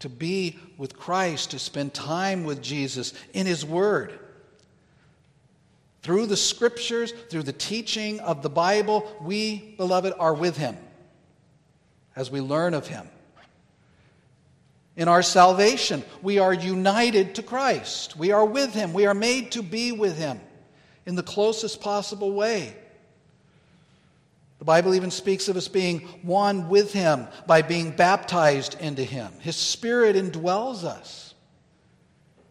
[0.00, 4.18] to be with Christ, to spend time with Jesus in His Word.
[6.02, 10.76] Through the Scriptures, through the teaching of the Bible, we, beloved, are with Him
[12.14, 13.08] as we learn of Him.
[14.96, 18.16] In our salvation, we are united to Christ.
[18.16, 18.92] We are with Him.
[18.92, 20.38] We are made to be with Him
[21.06, 22.76] in the closest possible way.
[24.64, 29.30] The Bible even speaks of us being one with Him by being baptized into Him.
[29.40, 31.34] His Spirit indwells us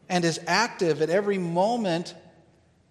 [0.07, 2.14] and is active at every moment,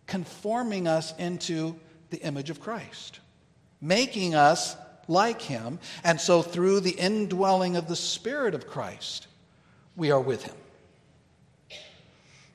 [0.09, 1.77] conforming us into
[2.11, 3.21] the image of Christ,
[3.81, 4.75] making us
[5.07, 5.79] like Him.
[6.03, 9.29] And so, through the indwelling of the Spirit of Christ,
[9.95, 10.57] we are with Him.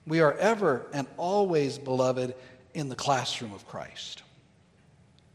[0.06, 2.36] We are ever and always, beloved,
[2.74, 4.24] in the classroom of Christ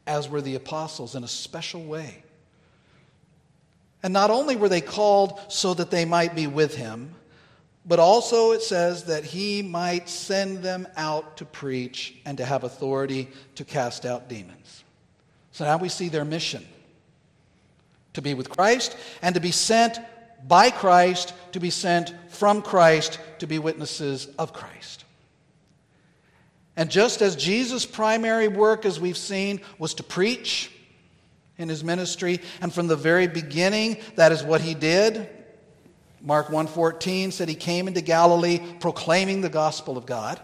[0.07, 2.23] as were the apostles in a special way.
[4.03, 7.15] And not only were they called so that they might be with him,
[7.85, 12.65] but also it says that he might send them out to preach and to have
[12.65, 14.85] authority to cast out demons.
[15.53, 16.67] So now we see their mission
[18.15, 19.99] to be with Christ and to be sent
[20.47, 25.05] by Christ, to be sent from Christ, to be witnesses of Christ.
[26.77, 30.71] And just as Jesus' primary work, as we've seen, was to preach
[31.59, 35.29] in his ministry, and from the very beginning, that is what he did.
[36.23, 40.41] Mark 1:14 said he came into Galilee proclaiming the gospel of God.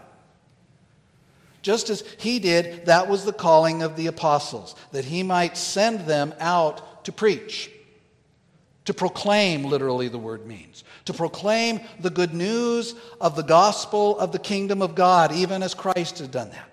[1.61, 6.01] Just as he did, that was the calling of the apostles, that he might send
[6.01, 7.71] them out to preach.
[8.85, 10.83] To proclaim, literally, the word means.
[11.09, 15.73] To proclaim the good news of the gospel of the kingdom of God, even as
[15.73, 16.69] Christ has done that.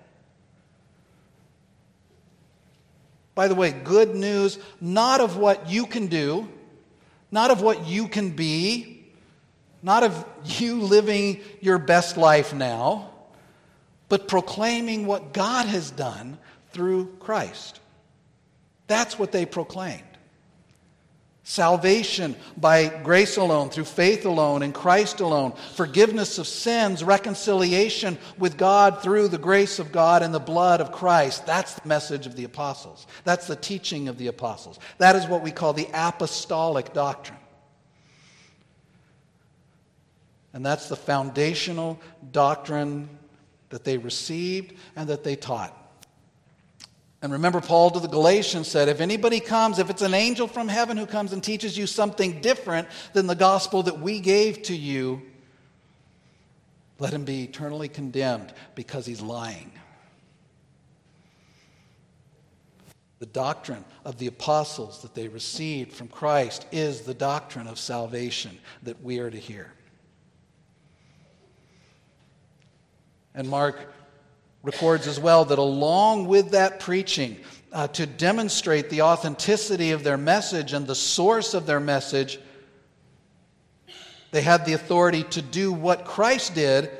[3.33, 6.47] By the way, good news not of what you can do,
[7.31, 9.07] not of what you can be,
[9.81, 13.09] not of you living your best life now,
[14.07, 16.37] but proclaiming what God has done
[16.73, 17.79] through Christ.
[18.85, 20.03] That's what they proclaimed.
[21.49, 28.57] Salvation by grace alone, through faith alone, in Christ alone, forgiveness of sins, reconciliation with
[28.57, 31.45] God through the grace of God and the blood of Christ.
[31.45, 33.07] That's the message of the apostles.
[33.23, 34.77] That's the teaching of the apostles.
[34.97, 37.39] That is what we call the apostolic doctrine.
[40.51, 41.97] And that's the foundational
[42.33, 43.07] doctrine
[43.69, 45.76] that they received and that they taught.
[47.21, 50.67] And remember, Paul to the Galatians said, if anybody comes, if it's an angel from
[50.67, 54.75] heaven who comes and teaches you something different than the gospel that we gave to
[54.75, 55.21] you,
[56.99, 59.71] let him be eternally condemned because he's lying.
[63.19, 68.59] The doctrine of the apostles that they received from Christ is the doctrine of salvation
[68.83, 69.71] that we are to hear.
[73.33, 73.93] And Mark
[74.67, 77.37] records as well that along with that preaching,
[77.71, 82.39] uh, to demonstrate the authenticity of their message and the source of their message,
[84.31, 86.91] they had the authority to do what Christ did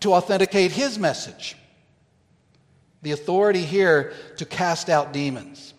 [0.00, 1.56] to authenticate his message.
[3.02, 5.74] The authority here to cast out demons.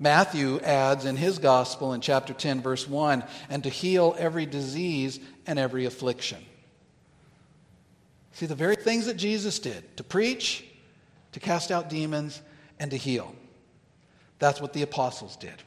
[0.00, 5.18] Matthew adds in his gospel in chapter 10, verse 1, and to heal every disease
[5.46, 6.44] and every affliction.
[8.38, 10.64] See, the very things that Jesus did to preach,
[11.32, 12.40] to cast out demons,
[12.78, 13.34] and to heal.
[14.38, 15.60] That's what the apostles did.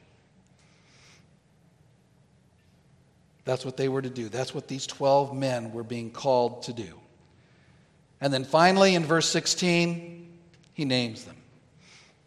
[3.44, 4.30] That's what they were to do.
[4.30, 6.98] That's what these 12 men were being called to do.
[8.22, 10.32] And then finally, in verse 16,
[10.72, 11.36] he names them.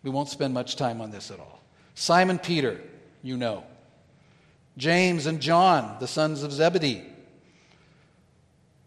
[0.03, 1.62] We won't spend much time on this at all.
[1.95, 2.82] Simon Peter,
[3.22, 3.64] you know.
[4.76, 7.14] James and John, the sons of Zebedee.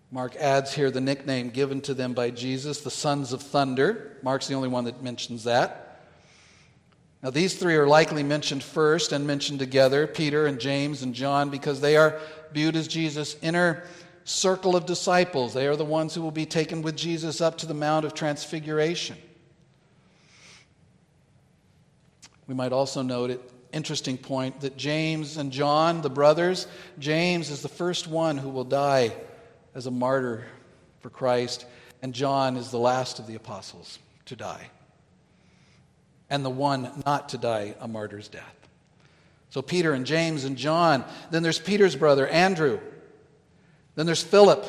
[0.09, 4.17] Mark adds here the nickname given to them by Jesus, the sons of thunder.
[4.23, 5.83] Mark's the only one that mentions that.
[7.21, 11.49] Now, these three are likely mentioned first and mentioned together Peter and James and John
[11.49, 12.19] because they are
[12.53, 13.83] viewed as Jesus' inner
[14.23, 15.53] circle of disciples.
[15.53, 18.13] They are the ones who will be taken with Jesus up to the Mount of
[18.13, 19.17] Transfiguration.
[22.47, 27.61] We might also note it interesting point that James and John, the brothers, James is
[27.61, 29.13] the first one who will die
[29.77, 30.43] as a martyr
[31.01, 31.67] for Christ,
[32.01, 34.71] and John is the last of the apostles to die,
[36.31, 38.55] and the one not to die a martyr's death.
[39.51, 41.05] So Peter and James and John.
[41.29, 42.79] Then there's Peter's brother, Andrew.
[43.93, 44.65] Then there's Philip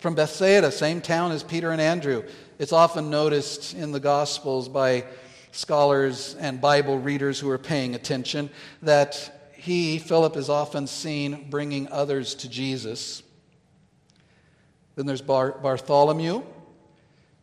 [0.00, 2.24] from Bethsaida, same town as Peter and Andrew.
[2.58, 5.04] It's often noticed in the Gospels by
[5.52, 8.50] scholars and Bible readers who are paying attention
[8.82, 13.22] that he, Philip, is often seen bringing others to Jesus.
[14.98, 16.42] Then there's Bar- Bartholomew.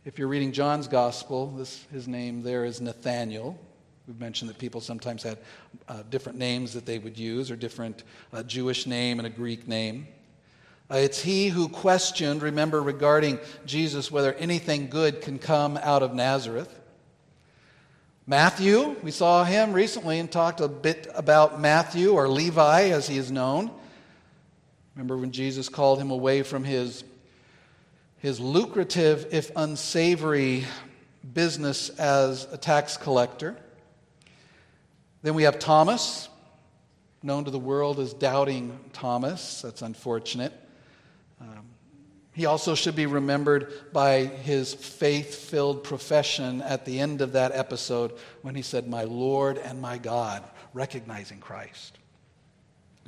[0.04, 3.58] If you're reading John's gospel, this, his name there is Nathaniel.
[4.06, 5.38] We've mentioned that people sometimes had
[5.88, 9.66] uh, different names that they would use, or different uh, Jewish name and a Greek
[9.66, 10.06] name.
[10.90, 16.12] Uh, it's he who questioned, remember, regarding Jesus, whether anything good can come out of
[16.12, 16.78] Nazareth.
[18.26, 23.16] Matthew, we saw him recently and talked a bit about Matthew, or Levi as he
[23.16, 23.70] is known.
[24.94, 27.02] Remember when Jesus called him away from his,
[28.26, 30.64] his lucrative, if unsavory,
[31.32, 33.56] business as a tax collector.
[35.22, 36.28] Then we have Thomas,
[37.22, 39.62] known to the world as Doubting Thomas.
[39.62, 40.52] That's unfortunate.
[41.40, 41.66] Um,
[42.32, 47.52] he also should be remembered by his faith filled profession at the end of that
[47.52, 48.12] episode
[48.42, 50.42] when he said, My Lord and my God,
[50.74, 51.96] recognizing Christ.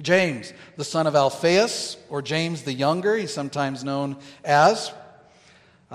[0.01, 4.93] James, the son of Alphaeus, or James the Younger, he's sometimes known as.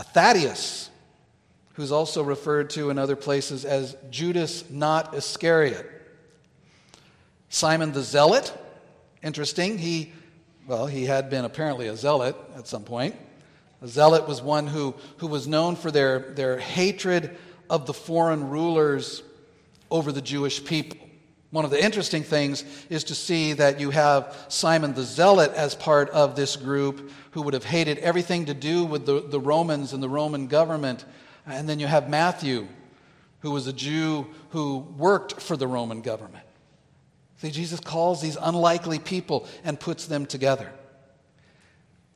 [0.01, 0.89] Thaddeus,
[1.73, 5.87] who's also referred to in other places as Judas not Iscariot.
[7.49, 8.51] Simon the Zealot,
[9.21, 10.13] interesting, he
[10.65, 13.15] well, he had been apparently a zealot at some point.
[13.81, 17.35] A zealot was one who, who was known for their, their hatred
[17.69, 19.23] of the foreign rulers
[19.91, 21.02] over the Jewish people.
[21.53, 25.75] One of the interesting things is to see that you have Simon the Zealot as
[25.75, 29.93] part of this group who would have hated everything to do with the, the Romans
[29.93, 31.05] and the Roman government.
[31.45, 32.67] And then you have Matthew,
[33.41, 36.43] who was a Jew who worked for the Roman government.
[37.37, 40.73] See, Jesus calls these unlikely people and puts them together.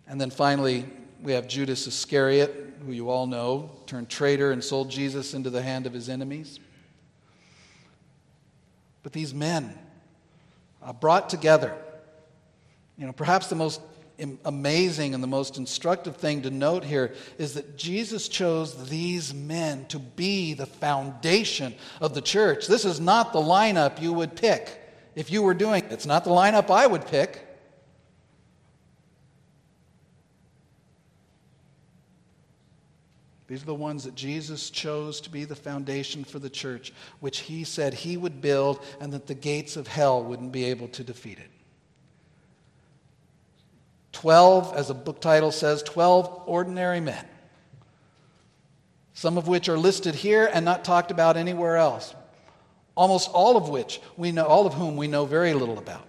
[0.08, 0.84] And then finally,
[1.22, 5.62] we have Judas Iscariot, who you all know, turned traitor and sold Jesus into the
[5.62, 6.60] hand of his enemies.
[9.08, 9.74] But these men
[10.84, 11.74] uh, brought together,
[12.97, 13.80] you know, perhaps the most
[14.43, 19.86] amazing and the most instructive thing to note here is that Jesus chose these men
[19.86, 22.68] to be the foundation of the church.
[22.68, 24.78] This is not the lineup you would pick
[25.16, 25.91] if you were doing it.
[25.93, 27.47] It's not the lineup I would pick.
[33.48, 37.39] These are the ones that Jesus chose to be the foundation for the church, which
[37.39, 41.04] he said he would build and that the gates of hell wouldn't be able to
[41.04, 41.50] defeat it.
[44.12, 47.26] Twelve, as a book title says, 12 ordinary men,
[49.14, 52.14] some of which are listed here and not talked about anywhere else
[52.98, 56.06] almost all of which we know, all of whom we know very little about.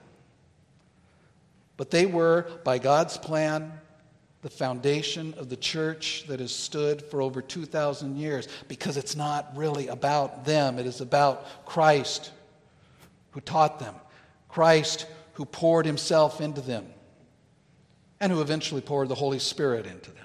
[1.76, 3.72] But they were, by God's plan,
[4.43, 9.57] the foundation of the church that has stood for over 2,000 years because it's not
[9.57, 10.78] really about them.
[10.78, 12.30] It is about Christ
[13.32, 13.95] who taught them,
[14.49, 16.86] Christ who poured himself into them,
[18.20, 20.24] and who eventually poured the Holy Spirit into them.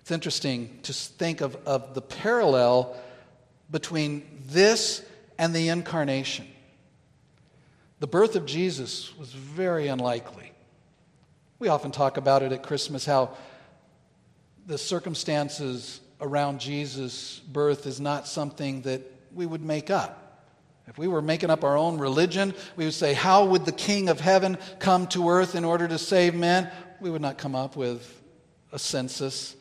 [0.00, 2.96] It's interesting to think of, of the parallel
[3.70, 5.02] between this
[5.38, 6.46] and the incarnation.
[8.00, 10.53] The birth of Jesus was very unlikely.
[11.58, 13.36] We often talk about it at Christmas how
[14.66, 19.02] the circumstances around Jesus' birth is not something that
[19.32, 20.20] we would make up.
[20.86, 24.08] If we were making up our own religion, we would say, How would the King
[24.08, 26.70] of heaven come to earth in order to save men?
[27.00, 28.22] We would not come up with
[28.72, 29.56] a census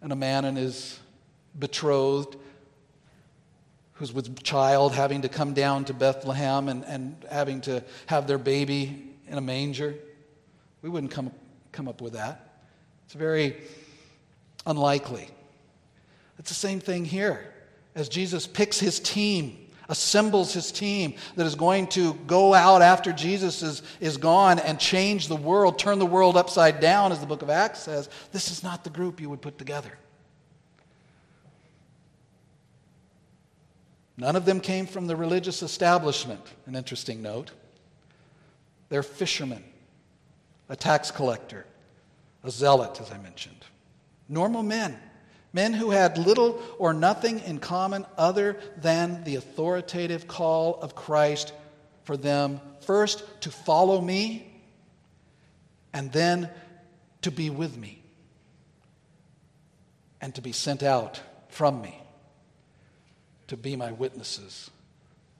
[0.00, 0.98] and a man and his
[1.58, 2.36] betrothed
[3.94, 8.38] who's with child having to come down to Bethlehem and, and having to have their
[8.38, 9.96] baby in a manger.
[10.82, 11.32] We wouldn't come,
[11.72, 12.60] come up with that.
[13.06, 13.56] It's very
[14.66, 15.28] unlikely.
[16.38, 17.52] It's the same thing here.
[17.94, 23.12] As Jesus picks his team, assembles his team that is going to go out after
[23.12, 27.26] Jesus is, is gone and change the world, turn the world upside down, as the
[27.26, 29.90] book of Acts says, this is not the group you would put together.
[34.18, 37.52] None of them came from the religious establishment, an interesting note.
[38.88, 39.64] They're fishermen,
[40.68, 41.66] a tax collector,
[42.44, 43.64] a zealot, as I mentioned.
[44.28, 44.98] Normal men,
[45.52, 51.52] men who had little or nothing in common other than the authoritative call of Christ
[52.04, 54.50] for them first to follow me
[55.92, 56.50] and then
[57.22, 58.02] to be with me
[60.20, 61.98] and to be sent out from me
[63.48, 64.70] to be my witnesses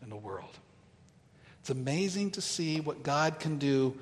[0.03, 0.59] in the world.
[1.61, 3.97] It's amazing to see what God can do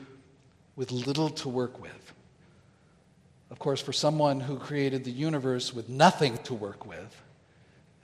[0.76, 2.12] with little to work with.
[3.50, 7.22] Of course, for someone who created the universe with nothing to work with,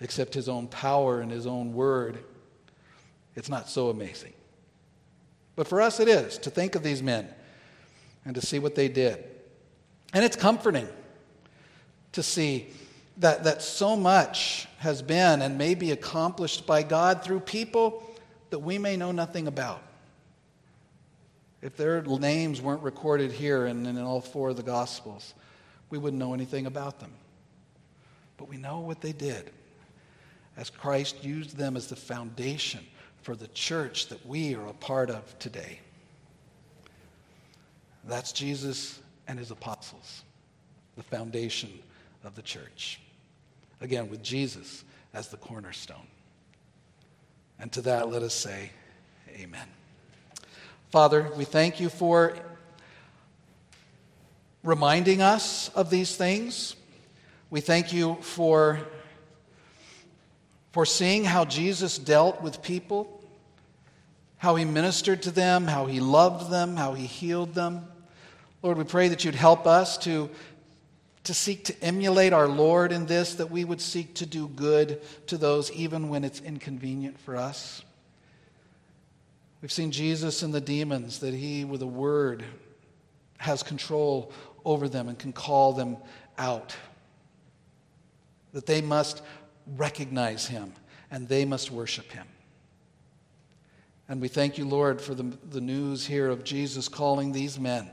[0.00, 2.18] except his own power and his own word,
[3.36, 4.32] it's not so amazing.
[5.54, 7.28] But for us, it is to think of these men
[8.24, 9.22] and to see what they did.
[10.14, 10.88] And it's comforting
[12.12, 12.68] to see
[13.18, 18.02] that, that so much has been and may be accomplished by God through people
[18.50, 19.82] that we may know nothing about.
[21.62, 25.32] If their names weren't recorded here and in all four of the Gospels,
[25.90, 27.12] we wouldn't know anything about them.
[28.36, 29.50] But we know what they did
[30.56, 32.84] as Christ used them as the foundation
[33.22, 35.78] for the church that we are a part of today.
[38.04, 40.24] That's Jesus and his apostles,
[40.96, 41.70] the foundation
[42.24, 43.00] of the church.
[43.80, 44.84] Again, with Jesus
[45.14, 46.06] as the cornerstone.
[47.60, 48.70] And to that, let us say,
[49.30, 49.68] Amen.
[50.92, 52.34] Father, we thank you for
[54.62, 56.76] reminding us of these things.
[57.48, 58.78] We thank you for,
[60.72, 63.24] for seeing how Jesus dealt with people,
[64.36, 67.86] how he ministered to them, how he loved them, how he healed them.
[68.60, 70.28] Lord, we pray that you'd help us to
[71.24, 75.00] to seek to emulate our Lord in this, that we would seek to do good
[75.28, 77.82] to those even when it's inconvenient for us.
[79.62, 82.44] We've seen Jesus and the demons, that he, with a word,
[83.38, 84.32] has control
[84.64, 85.96] over them and can call them
[86.36, 86.76] out.
[88.52, 89.22] That they must
[89.76, 90.74] recognize him
[91.10, 92.26] and they must worship him.
[94.08, 97.88] And we thank you, Lord, for the, the news here of Jesus calling these men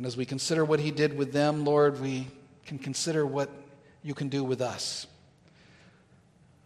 [0.00, 2.26] and as we consider what he did with them, Lord, we
[2.64, 3.50] can consider what
[4.02, 5.06] you can do with us.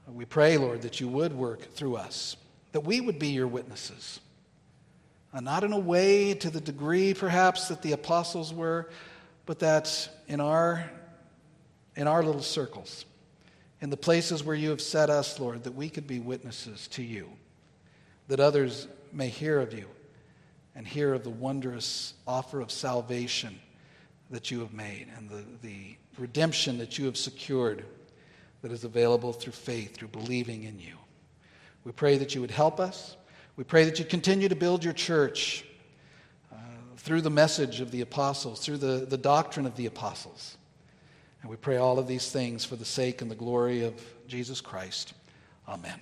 [0.06, 2.36] We pray, Lord, that you would work through us,
[2.74, 4.18] that we would be your witnesses.
[5.32, 8.90] Uh, not in a way to the degree, perhaps, that the apostles were,
[9.46, 10.90] but that in our,
[11.94, 13.04] in our little circles,
[13.80, 17.02] in the places where you have set us, Lord, that we could be witnesses to
[17.04, 17.30] you,
[18.26, 19.86] that others may hear of you
[20.74, 23.60] and hear of the wondrous offer of salvation
[24.30, 27.84] that you have made and the, the redemption that you have secured
[28.62, 30.96] that is available through faith, through believing in you.
[31.84, 33.16] We pray that you would help us.
[33.56, 35.64] We pray that you continue to build your church
[36.52, 36.56] uh,
[36.96, 40.56] through the message of the apostles, through the, the doctrine of the apostles.
[41.42, 43.94] And we pray all of these things for the sake and the glory of
[44.26, 45.12] Jesus Christ.
[45.68, 46.00] Amen.